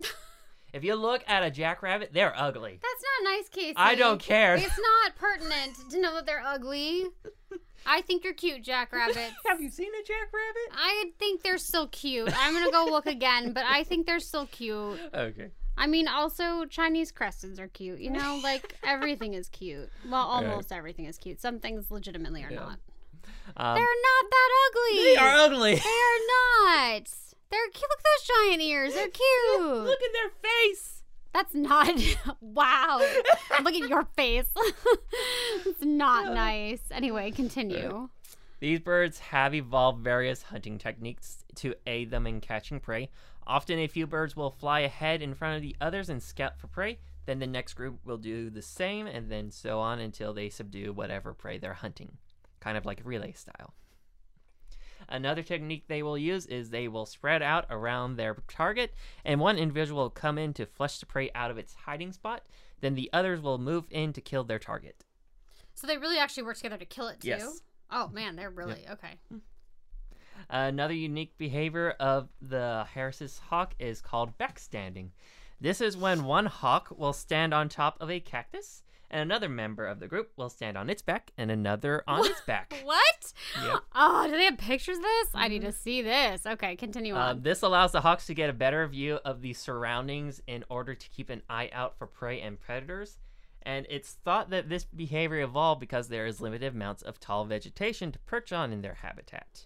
[0.72, 2.80] if you look at a jackrabbit, they're ugly.
[2.82, 3.74] That's not nice, Casey.
[3.76, 4.56] I don't care.
[4.56, 7.04] It's not pertinent to know that they're ugly.
[7.86, 9.18] I think you're cute, jackrabbits.
[9.46, 10.72] Have you seen a jackrabbit?
[10.72, 12.32] I think they're still cute.
[12.36, 14.98] I'm gonna go look again, but I think they're still cute.
[15.14, 15.50] Okay.
[15.78, 18.00] I mean, also Chinese cresteds are cute.
[18.00, 19.88] You know, like everything is cute.
[20.08, 21.40] Well, almost everything is cute.
[21.40, 22.60] Some things legitimately are Yeah.
[22.60, 22.78] not.
[23.56, 25.04] Um, They're not that ugly.
[25.04, 25.74] they are ugly.
[25.74, 26.20] They are
[26.64, 27.08] not.
[27.50, 27.88] They're cute.
[27.88, 28.94] Look at those giant ears.
[28.94, 29.60] They're cute.
[29.60, 31.02] Look at their face.
[31.32, 31.88] That's not.
[32.40, 32.98] wow.
[33.62, 34.48] Look at your face.
[35.66, 36.80] it's not nice.
[36.90, 38.08] Anyway, continue.
[38.58, 43.10] These birds have evolved various hunting techniques to aid them in catching prey.
[43.46, 46.66] Often, a few birds will fly ahead in front of the others and scout for
[46.68, 46.98] prey.
[47.26, 50.92] Then the next group will do the same, and then so on until they subdue
[50.92, 52.16] whatever prey they're hunting.
[52.66, 53.74] Kind of like relay style.
[55.08, 58.92] Another technique they will use is they will spread out around their target,
[59.24, 62.42] and one individual will come in to flush the prey out of its hiding spot.
[62.80, 65.04] Then the others will move in to kill their target.
[65.74, 67.28] So they really actually work together to kill it too.
[67.28, 67.62] Yes.
[67.88, 69.14] Oh man, they're really okay.
[70.50, 75.10] Another unique behavior of the Harris's hawk is called backstanding.
[75.60, 79.86] This is when one hawk will stand on top of a cactus, and another member
[79.86, 82.74] of the group will stand on its back, and another on its back.
[82.84, 83.32] What?
[83.62, 83.80] Yep.
[83.94, 85.28] Oh, do they have pictures of this?
[85.34, 86.46] I need to see this.
[86.46, 90.40] Okay, continue Uh, this allows the hawks to get a better view of the surroundings
[90.46, 93.18] in order to keep an eye out for prey and predators.
[93.62, 98.12] And it's thought that this behavior evolved because there is limited amounts of tall vegetation
[98.12, 99.64] to perch on in their habitat.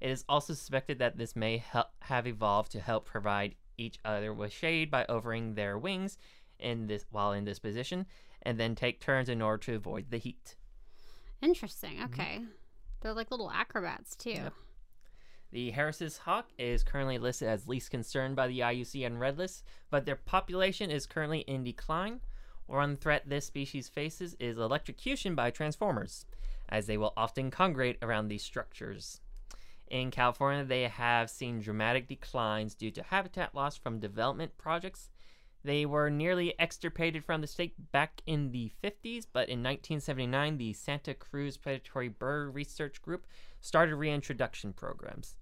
[0.00, 1.62] It is also suspected that this may
[2.00, 6.16] have evolved to help provide each other with shade by overing their wings
[6.58, 8.06] in this while in this position,
[8.46, 10.54] and then take turns in order to avoid the heat.
[11.42, 11.96] Interesting.
[11.96, 12.14] Mm-hmm.
[12.14, 12.40] Okay.
[13.00, 14.30] They're like little acrobats too.
[14.30, 14.52] Yep.
[15.52, 20.06] The Harris's hawk is currently listed as least concerned by the IUCN Red List, but
[20.06, 22.20] their population is currently in decline.
[22.66, 26.26] One threat this species faces is electrocution by transformers,
[26.68, 29.20] as they will often congregate around these structures.
[29.88, 35.10] In California, they have seen dramatic declines due to habitat loss from development projects.
[35.66, 40.72] They were nearly extirpated from the state back in the 50s, but in 1979, the
[40.72, 43.26] Santa Cruz Predatory Bird Research Group
[43.60, 45.34] started reintroduction programs.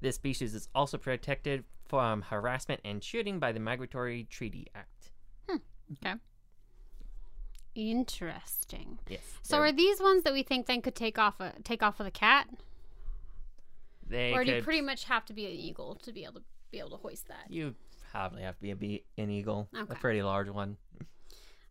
[0.00, 5.10] This species is also protected from harassment and shooting by the Migratory Treaty Act.
[5.48, 5.56] Hmm.
[5.94, 6.14] Okay.
[7.74, 9.00] Interesting.
[9.08, 9.22] Yes.
[9.42, 11.98] So they're- are these ones that we think then could take off a take off
[11.98, 12.48] with a cat,
[14.06, 16.46] they or do you pretty much have to be an eagle to be able to
[16.70, 17.50] be able to hoist that?
[17.50, 17.74] you
[18.14, 19.92] probably have to be a an eagle, Okay.
[19.92, 20.76] a pretty large one.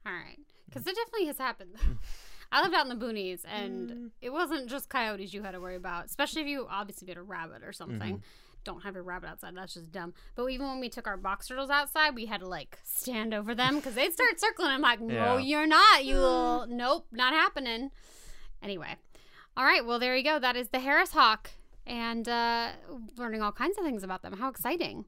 [0.06, 1.76] All right, because it definitely has happened.
[2.52, 4.10] I lived out in the boonies, and mm.
[4.22, 7.24] it wasn't just coyotes you had to worry about, especially if you obviously get a
[7.24, 8.16] rabbit or something.
[8.16, 8.64] Mm-hmm.
[8.64, 9.56] Don't have your rabbit outside.
[9.56, 10.14] That's just dumb.
[10.36, 13.56] But even when we took our box turtles outside, we had to like stand over
[13.56, 14.70] them because they'd start circling.
[14.70, 15.40] I'm like, no, Yeah.
[15.40, 16.06] you're not.
[16.06, 16.20] You mm.
[16.20, 16.68] will.
[16.68, 17.92] Nope, not happening.
[18.62, 18.96] Anyway,
[19.58, 19.86] all right.
[19.86, 20.38] Well, there you go.
[20.40, 21.50] That is the Harris Hawk,
[21.88, 22.70] and uh,
[23.18, 24.34] learning all kinds of things about them.
[24.34, 25.06] How exciting!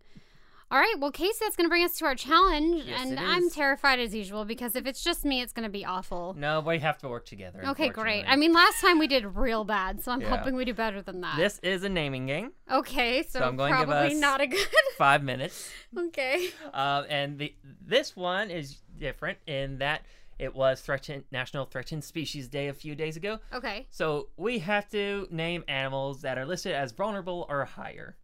[0.71, 0.95] All right.
[0.99, 4.15] Well, Casey, that's going to bring us to our challenge, Yes, and I'm terrified as
[4.15, 6.33] usual because if it's just me, it's going to be awful.
[6.37, 7.61] No, we have to work together.
[7.67, 8.25] Okay, great.
[8.27, 10.35] I mean, last time we did real bad, so I'm Yeah.
[10.35, 11.37] hoping we do better than that.
[11.37, 12.51] this is a naming game.
[12.71, 14.67] okay, so, I'm going to give probably us- not a good.
[14.97, 15.69] Five minutes.
[15.95, 16.49] okay.
[16.73, 17.53] Uh, and the
[17.85, 20.01] this one is different in that
[20.39, 23.39] it was threatened National Threatened Species Day a few days ago.
[23.53, 23.87] Okay.
[23.91, 28.17] So we have to name animals that are listed as vulnerable or higher.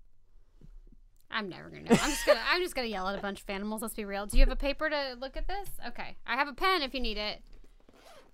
[1.32, 1.92] I'm never gonna know.
[2.02, 2.42] I'm just gonna.
[2.52, 3.82] I'm just gonna yell at a bunch of animals.
[3.82, 4.26] Let's be real.
[4.26, 5.70] Do you have a paper to look at this?
[5.88, 7.42] Okay, I have a pen if you need it.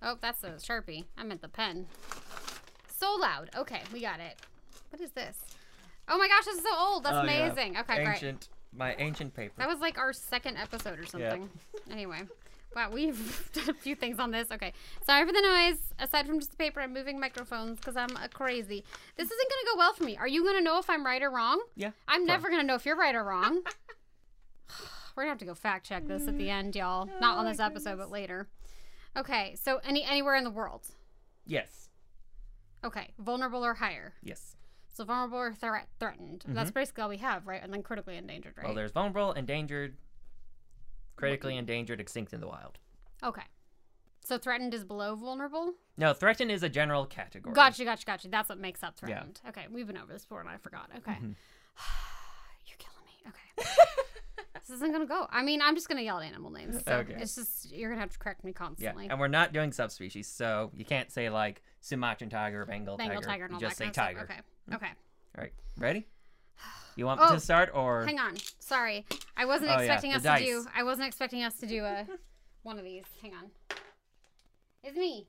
[0.02, 1.04] Oh, that's a sharpie.
[1.16, 1.86] I meant the pen.
[2.88, 3.50] So loud.
[3.56, 4.36] Okay, we got it.
[4.90, 5.36] What is this?
[6.08, 7.04] Oh my gosh, this is so old.
[7.04, 7.46] That's Oh, yeah.
[7.46, 7.76] amazing.
[7.78, 8.08] Okay, great.
[8.08, 9.54] Ancient, my ancient paper.
[9.58, 11.48] That was like our second episode or something.
[11.86, 11.92] Yeah.
[11.92, 12.22] Anyway,
[12.78, 14.50] wow, we've done a few things on this.
[14.50, 14.72] Okay,
[15.04, 15.78] sorry for the noise.
[15.98, 18.84] Aside from just the paper, I'm moving microphones because I'm uh, crazy.
[19.16, 20.16] This isn't gonna go well for me.
[20.16, 21.60] Are you gonna know if I'm right or wrong?
[21.76, 21.90] yeah.
[22.06, 23.62] I'm never gonna know if you're right or wrong.
[25.16, 27.08] We're gonna have to go fact check this at the end, y'all.
[27.20, 28.46] Not on this episode, but later.
[29.16, 30.86] Okay, so any anywhere in the world.
[31.44, 31.88] Yes.
[32.84, 34.14] Okay, vulnerable or higher.
[34.22, 34.54] Yes.
[34.94, 36.44] So vulnerable or threat threatened.
[36.46, 37.60] That's basically all we have, right?
[37.60, 38.66] And then critically endangered, right?
[38.66, 39.96] Well, there's vulnerable, endangered,
[41.18, 42.78] critically endangered, extinct in the wild.
[43.22, 43.42] okay.
[44.24, 45.72] So threatened is below vulnerable.
[45.96, 47.54] No, threatened is a general category.
[47.54, 48.28] Gotcha, gotcha, gotcha.
[48.28, 49.20] That's what makes up Yeah.
[49.20, 49.30] Mm-hmm.
[49.32, 49.40] threatened.
[49.48, 50.90] Okay, we've been over this before and I forgot.
[50.98, 51.16] Okay.
[52.66, 53.14] You're killing me.
[53.26, 53.70] Okay.
[54.54, 55.26] this isn't gonna go.
[55.30, 56.82] I mean, I'm just gonna yell at animal names.
[56.86, 57.14] So Okay.
[57.18, 59.06] It's just you're gonna have to correct me constantly.
[59.06, 62.98] Yeah, and we're not doing subspecies, so you can't say like Sumatran tiger or Bengal,
[62.98, 63.26] Bengal tiger.
[63.26, 64.20] tiger and you all just that say tiger.
[64.24, 64.40] Okay.
[64.74, 64.86] Okay.
[65.38, 66.06] All right, ready?
[66.98, 68.04] You want Oh, to start or?
[68.04, 68.34] Hang on.
[68.58, 69.06] Sorry.
[69.36, 70.40] I wasn't Oh, expecting the us dice.
[70.40, 72.06] to do I wasn't expecting us to do a
[72.64, 73.04] one of these.
[73.22, 73.50] Hang on.
[74.82, 75.28] It's me.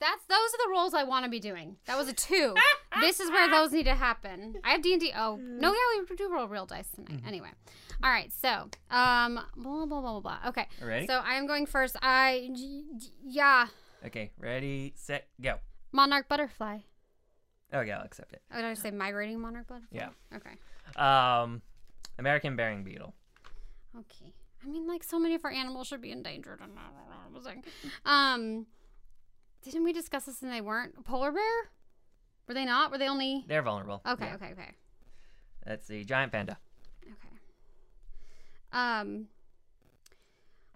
[0.00, 1.76] That's those are the roles I want to be doing.
[1.86, 2.56] That was a two.
[3.00, 4.56] this is where those need to happen.
[4.64, 5.12] I have D and D.
[5.16, 7.18] Oh no, yeah, we do roll real dice tonight.
[7.18, 7.28] Mm-hmm.
[7.28, 7.50] Anyway,
[8.02, 8.32] all right.
[8.32, 10.38] So, um, blah blah blah blah blah.
[10.48, 10.66] Okay.
[10.82, 11.06] Ready?
[11.06, 11.96] So I am going first.
[12.02, 12.50] I
[13.24, 13.68] yeah,
[14.04, 15.58] Okay, ready, set, go.
[15.92, 16.78] monarch butterfly.
[17.72, 18.42] Oh yeah, I'll accept it.
[18.52, 19.88] Oh, did I say migrating monarch butterfly?
[19.98, 20.08] Yeah.
[20.34, 20.50] Okay.
[20.96, 21.62] Um,
[22.18, 23.14] American burying beetle.
[23.98, 24.32] Okay.
[24.64, 26.60] I mean, like so many of our animals should be endangered.
[26.60, 27.64] and I don't know what I'm saying.
[28.04, 28.66] Um,
[29.62, 31.04] Didn't we discuss this and they weren't?
[31.04, 31.70] Polar bear?
[32.46, 32.90] Were they not?
[32.90, 33.44] Were they only.
[33.48, 34.02] They're vulnerable.
[34.06, 34.34] Okay, Yeah.
[34.34, 34.70] okay, okay.
[35.66, 36.04] Let's see.
[36.04, 36.58] Giant panda.
[37.04, 37.36] Okay.
[38.72, 39.26] Um.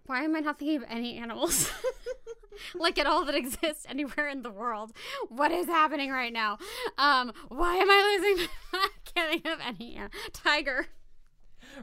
[0.06, 1.70] Why am I not thinking of any animals?
[2.74, 4.92] like at all that exists anywhere in the world.
[5.28, 6.58] What is happening right now?
[6.98, 7.32] Um.
[7.48, 8.48] Why am I losing?
[8.72, 9.96] I can't think of any.
[9.96, 10.86] an- Tiger.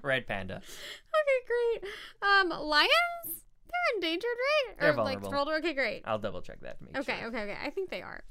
[0.02, 0.56] Red panda.
[0.56, 1.92] Okay, great.
[2.22, 2.90] Um, lions?
[3.26, 4.76] They're endangered, right?
[4.80, 5.52] They're or like vulnerable.
[5.58, 6.02] Okay, great.
[6.06, 7.28] I'll double check that to make Okay, sure.
[7.30, 7.58] okay, okay.
[7.64, 8.24] I think they are.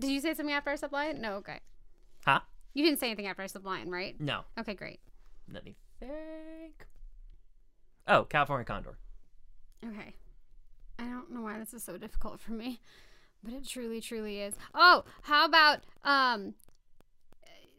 [0.00, 1.20] Did you say something after I said lion?
[1.20, 1.60] No, okay.
[2.26, 2.40] Huh?
[2.74, 4.18] You didn't say anything after I said lion, right?
[4.20, 4.42] No.
[4.58, 5.00] Okay, great.
[5.50, 6.86] Let me think.
[8.06, 8.98] Oh, California condor.
[9.84, 10.14] Okay.
[10.98, 12.80] I don't know why this is so difficult for me,
[13.42, 14.54] but it truly, truly is.
[14.74, 16.54] Oh, how about um?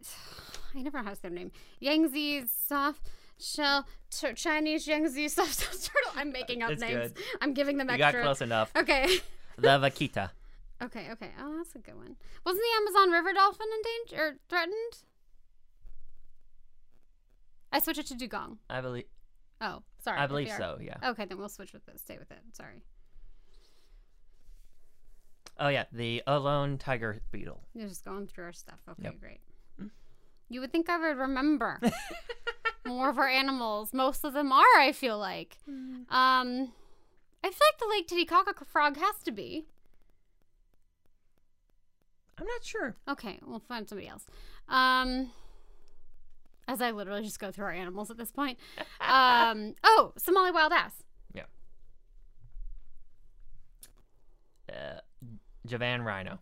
[0.76, 1.51] I never know how to say their name.
[1.80, 3.09] Yangtze soft
[3.39, 5.72] shell tur- Chinese Yangtze soft shell
[6.05, 6.11] turtle.
[6.15, 7.13] I'm making up It's names.
[7.13, 7.24] good.
[7.41, 8.22] I'm giving them You extra.
[8.22, 8.72] got close enough.
[8.76, 9.07] Okay.
[9.57, 10.30] the vaquita.
[10.84, 11.32] Okay, okay.
[11.41, 12.15] Oh, that's a good one.
[12.45, 15.01] Wasn't the Amazon river dolphin in danger or threatened?
[17.72, 18.59] I switch it to dugong.
[18.70, 19.05] I believe.
[19.59, 20.20] Oh, sorry.
[20.20, 20.78] I believe so.
[20.80, 20.97] Yeah.
[21.03, 21.99] Okay, then we'll switch with it.
[21.99, 22.39] Stay with it.
[22.53, 22.84] Sorry.
[25.60, 27.64] Oh yeah, the Ohlone tiger beetle.
[27.74, 28.80] You're just going through our stuff.
[28.89, 29.20] Okay, Yep.
[29.20, 29.39] great.
[30.49, 31.80] You would think I would remember
[32.86, 33.93] more of our animals.
[33.93, 35.58] Most of them are, I feel like.
[35.68, 36.72] Um,
[37.43, 39.66] I feel like the Lake Titicaca frog has to be.
[42.38, 42.95] I'm not sure.
[43.10, 44.26] Okay, we'll find somebody else.
[44.70, 45.32] Um,
[46.68, 48.58] as I literally just go through our animals at this point.
[49.01, 50.93] Um, oh, Somali wild ass.
[51.34, 51.43] Yeah.
[54.70, 54.99] Uh,
[55.68, 56.39] Javan rhino.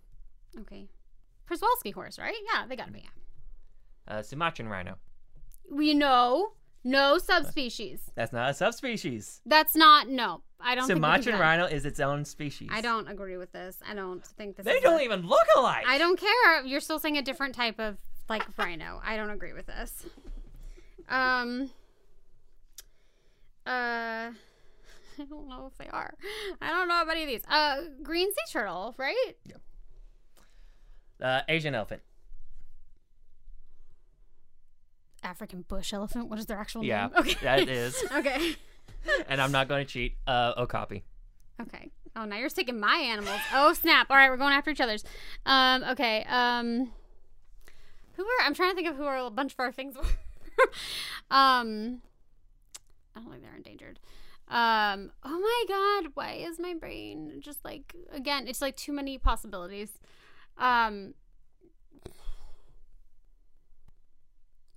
[0.61, 0.88] Okay.
[1.49, 2.36] Przewalski horse, right?
[2.53, 3.07] Yeah, they gotta be.
[4.07, 4.95] Uh, Sumatran rhino.
[5.69, 6.53] We know
[6.84, 7.99] no subspecies.
[8.15, 9.41] That's not a subspecies.
[9.45, 10.41] That's not no.
[10.59, 10.88] I don't.
[10.88, 12.69] think we can do Sumatran rhino is its own species.
[12.71, 13.78] I don't agree with this.
[13.88, 14.65] I don't think this.
[14.65, 15.86] They don't a- even look alike.
[15.88, 16.63] I don't care.
[16.63, 17.97] You're still saying a different type of
[18.30, 19.01] like rhino.
[19.03, 20.05] I don't agree with this.
[21.09, 21.69] Um.
[23.65, 24.32] Uh.
[25.20, 26.13] I don't know if they are.
[26.61, 27.43] I don't know about any of these.
[27.47, 29.34] Uh, green sea turtle, right?
[31.22, 32.01] Uh, Asian elephant.
[35.24, 36.30] African bush elephant.
[36.30, 37.11] What is their actual Yeah, name?
[37.20, 37.36] Okay.
[37.43, 38.03] that is.
[38.16, 38.55] okay.
[39.28, 40.16] and I'm not going to cheat.
[40.28, 41.03] Uh, Okapi.
[41.61, 41.91] Okay.
[42.16, 43.39] Oh, now you're taking my animals.
[43.53, 44.07] Oh snap!
[44.09, 45.03] All right, we're going after each other's.
[45.45, 45.84] Um.
[45.84, 46.24] Okay.
[46.30, 46.91] Um.
[48.13, 48.45] Who are?
[48.45, 49.95] I'm trying to think of who are a bunch of our things.
[49.97, 50.03] were.
[51.32, 52.01] um.
[53.16, 53.99] I don't think they're endangered.
[54.47, 55.11] Um.
[55.23, 56.11] Oh my God!
[56.13, 58.47] Why is my brain just like again?
[58.47, 59.91] It's like too many possibilities.
[60.57, 61.13] Um.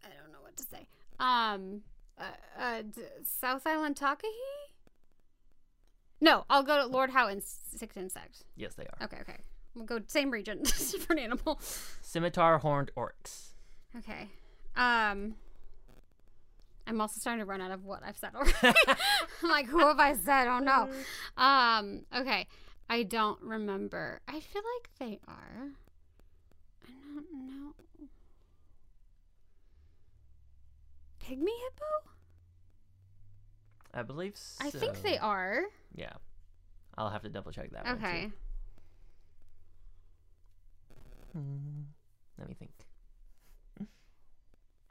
[0.03, 0.87] I don't know what to say.
[1.21, 1.83] Um.
[2.19, 4.25] Uh, uh, d- South Island Takahe?
[6.21, 8.43] No, I'll go to Lord Howe Island Stick Insect.
[8.57, 9.05] Yes, they are.
[9.05, 9.37] Okay, okay.
[9.75, 11.61] We'll go same region, different animal.
[12.03, 13.55] Scimitar horned oryx.
[13.97, 14.29] Okay.
[14.77, 15.37] Um
[16.89, 18.55] I'm also starting to run out of what I've said already.
[19.43, 20.49] I'm like, who have I said?
[20.49, 20.89] Oh no.
[21.37, 22.47] Um, okay.
[22.89, 24.21] I don't remember.
[24.27, 25.69] I feel like they are.
[26.87, 27.75] I don't know.
[31.23, 32.11] Pygmy hippo?
[33.93, 34.65] I believe so.
[34.67, 35.65] I think they are.
[35.95, 36.13] Yeah.
[36.97, 37.95] I'll have to double check that one.
[37.97, 38.31] Okay.
[41.33, 41.39] too.
[41.39, 41.83] Hmm,
[42.39, 42.71] Let me think.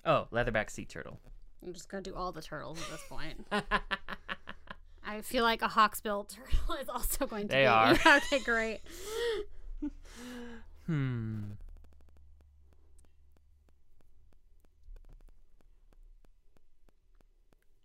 [0.06, 1.20] Oh, leatherback sea turtle.
[1.66, 3.46] I'm just gonna do all the turtles at this point.
[5.06, 7.68] I feel like a hawksbill turtle is also going to They be.
[7.68, 7.92] are.
[8.06, 8.80] okay, great.
[10.86, 11.44] hmm.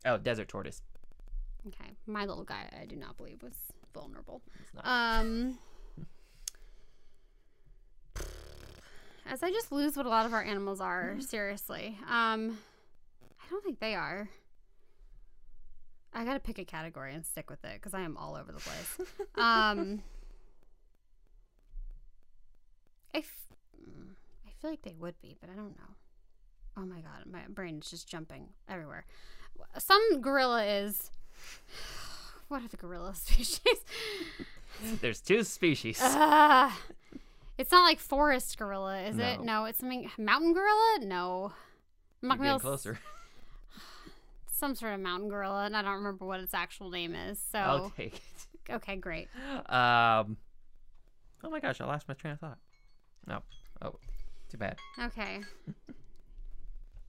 [0.05, 0.83] Oh, desert tortoise.
[1.69, 3.55] Okay, my little guy, I do not believe was
[3.95, 4.43] vulnerable.
[4.83, 5.59] Um,
[9.27, 11.97] as I just lose what a lot of our animals are, seriously.
[12.11, 12.59] Um,
[13.53, 14.29] don't think they are.
[16.15, 18.61] I gotta pick a category and stick with it because I am all over the
[18.61, 18.99] place.
[19.37, 20.03] um,
[23.15, 23.47] I, f-
[23.81, 24.11] mm,
[24.47, 25.95] I feel like they would be, but I don't know.
[26.77, 29.05] Oh my god, my brain is just jumping everywhere.
[29.79, 31.11] Some gorilla is.
[32.49, 33.61] What are the gorilla species?
[35.01, 35.99] There's two species.
[36.03, 36.71] Uh,
[37.57, 39.39] it's not like forest gorilla, is it?
[39.41, 39.63] No.
[39.63, 40.99] No, it's something mountain gorilla.
[41.01, 41.53] No,
[42.23, 42.99] I'm not You're gonna getting closer.
[44.63, 47.41] Some sort of mountain gorilla, and I don't remember what its actual name is.
[47.51, 48.73] So I'll take it.
[48.75, 49.27] okay, great.
[49.69, 50.37] Um.
[51.43, 52.59] Oh my gosh, I lost my train of thought.
[53.27, 53.41] No.
[53.83, 53.97] Oh,
[54.49, 54.77] too bad.
[55.03, 55.41] Okay,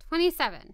[0.09, 0.73] twenty-seven.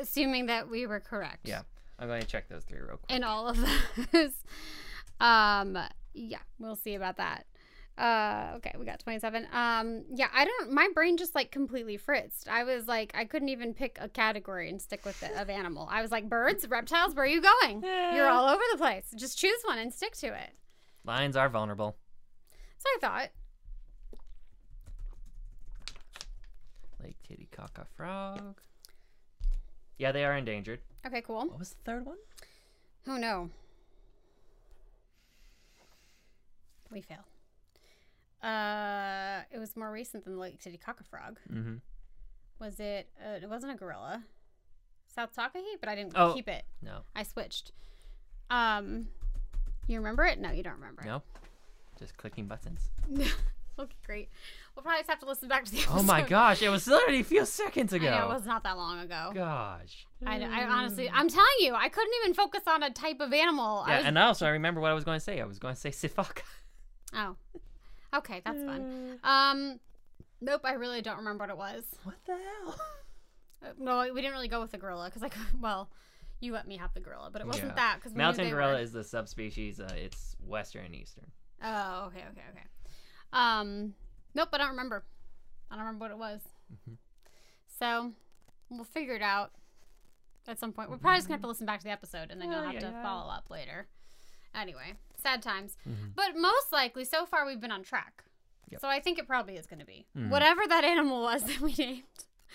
[0.00, 1.46] Assuming that we were correct.
[1.48, 1.62] Yeah,
[2.00, 3.06] I'm going to check those three real quick.
[3.10, 3.56] And all of
[4.12, 4.32] those.
[5.20, 5.78] Um,
[6.12, 7.46] Yeah, we'll see about that.
[7.98, 9.46] Uh, okay, we got 27.
[9.52, 12.46] Um, yeah, I don't, my brain just like completely fritzed.
[12.46, 15.88] I was like, I couldn't even pick a category and stick with it of animal.
[15.90, 17.82] I was like, birds, reptiles, where are you going?
[17.82, 19.06] You're all over the place.
[19.16, 20.50] Just choose one and stick to it.
[21.04, 21.96] Lions are vulnerable.
[22.78, 23.28] So I thought,
[27.02, 28.60] Lake kitty caca frog.
[29.98, 30.80] Yeah, they are endangered.
[31.06, 31.46] okay, cool.
[31.46, 32.18] What was the third one?
[33.08, 33.48] Oh no.
[36.90, 37.24] We fail.
[38.46, 41.38] Uh, it was more recent than the Lake Titicaca frog.
[41.52, 41.76] Mm-hmm.
[42.60, 43.08] Was it?
[43.20, 44.22] Uh, it wasn't a gorilla.
[45.14, 46.32] South Takahe, but I didn't Oh.
[46.34, 46.64] keep it.
[46.82, 46.98] No.
[47.14, 47.72] I switched.
[48.50, 49.08] Um,
[49.86, 50.38] you remember it?
[50.38, 51.02] No, you don't remember.
[51.04, 51.22] No.
[51.98, 52.90] Just clicking buttons.
[53.78, 54.28] okay, great.
[54.74, 55.98] We'll probably just have to listen back to the episode.
[55.98, 58.10] Oh my gosh, it was literally a few seconds I ago.
[58.10, 59.32] know, it was not that long ago.
[59.34, 60.06] Gosh.
[60.26, 63.82] I, I honestly, I'm telling you, I couldn't even focus on a type of animal.
[63.86, 65.40] I Yeah, was, and also I remember what I was going to say.
[65.40, 66.42] I was going to say sifaka.
[67.14, 67.36] oh,
[68.18, 69.18] okay, that's fun.
[69.24, 69.80] Um,
[70.40, 71.84] nope, I really don't remember what it was.
[72.04, 72.80] What the hell?
[73.62, 75.88] Uh, no, we didn't really go with the gorilla because I could, well,
[76.40, 77.74] you let me have the gorilla, but it wasn't Yeah.
[77.76, 79.80] that because Mountain gorilla is the subspecies.
[79.80, 81.26] Uh, it's western and eastern.
[81.62, 82.64] Oh, okay, okay, okay.
[83.32, 83.94] Um,
[84.34, 85.04] nope, I don't remember.
[85.70, 86.40] I don't remember what it was.
[86.88, 86.96] Mhm.
[87.78, 88.12] So
[88.70, 89.52] we'll figure it out
[90.46, 90.90] at some point.
[90.90, 92.64] We're probably just gonna have to listen back to the episode and then you'll Oh,
[92.64, 93.02] have yeah, to yeah.
[93.02, 93.86] follow up later.
[94.54, 94.94] Anyway,
[95.26, 95.76] sad times.
[95.88, 96.14] Mhm.
[96.14, 98.24] But most likely, so far we've been on track.
[98.70, 98.80] Yep.
[98.80, 100.28] So I think it probably is gonna be Mhm.
[100.30, 102.02] whatever that animal was that we named.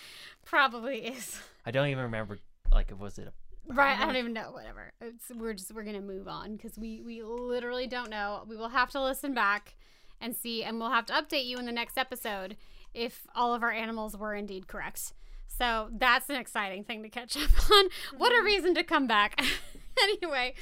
[0.44, 1.40] Probably is.
[1.64, 2.38] I don't even remember.
[2.70, 3.32] Like, was it a
[3.72, 4.50] Right, I don't even know.
[4.50, 4.92] Whatever.
[5.00, 8.44] It's, we're just we're gonna move on because we we literally don't know.
[8.48, 9.76] We will have to listen back
[10.20, 12.56] and see, and we'll have to update you in the next episode
[12.92, 15.12] if all of our animals were indeed correct.
[15.46, 17.84] So that's an exciting thing to catch up on.
[18.16, 19.40] What a reason to come back.
[20.02, 20.54] anyway,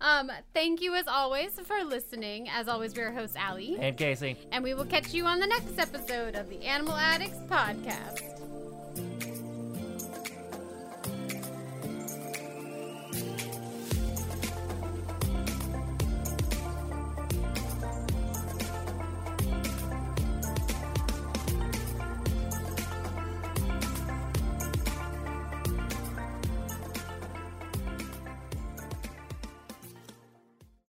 [0.00, 2.48] um, thank you as always for listening.
[2.48, 4.36] As always, we're your host Allie, and Casey?
[4.50, 8.41] and we will catch you on the next episode of the Animal Addicts podcast.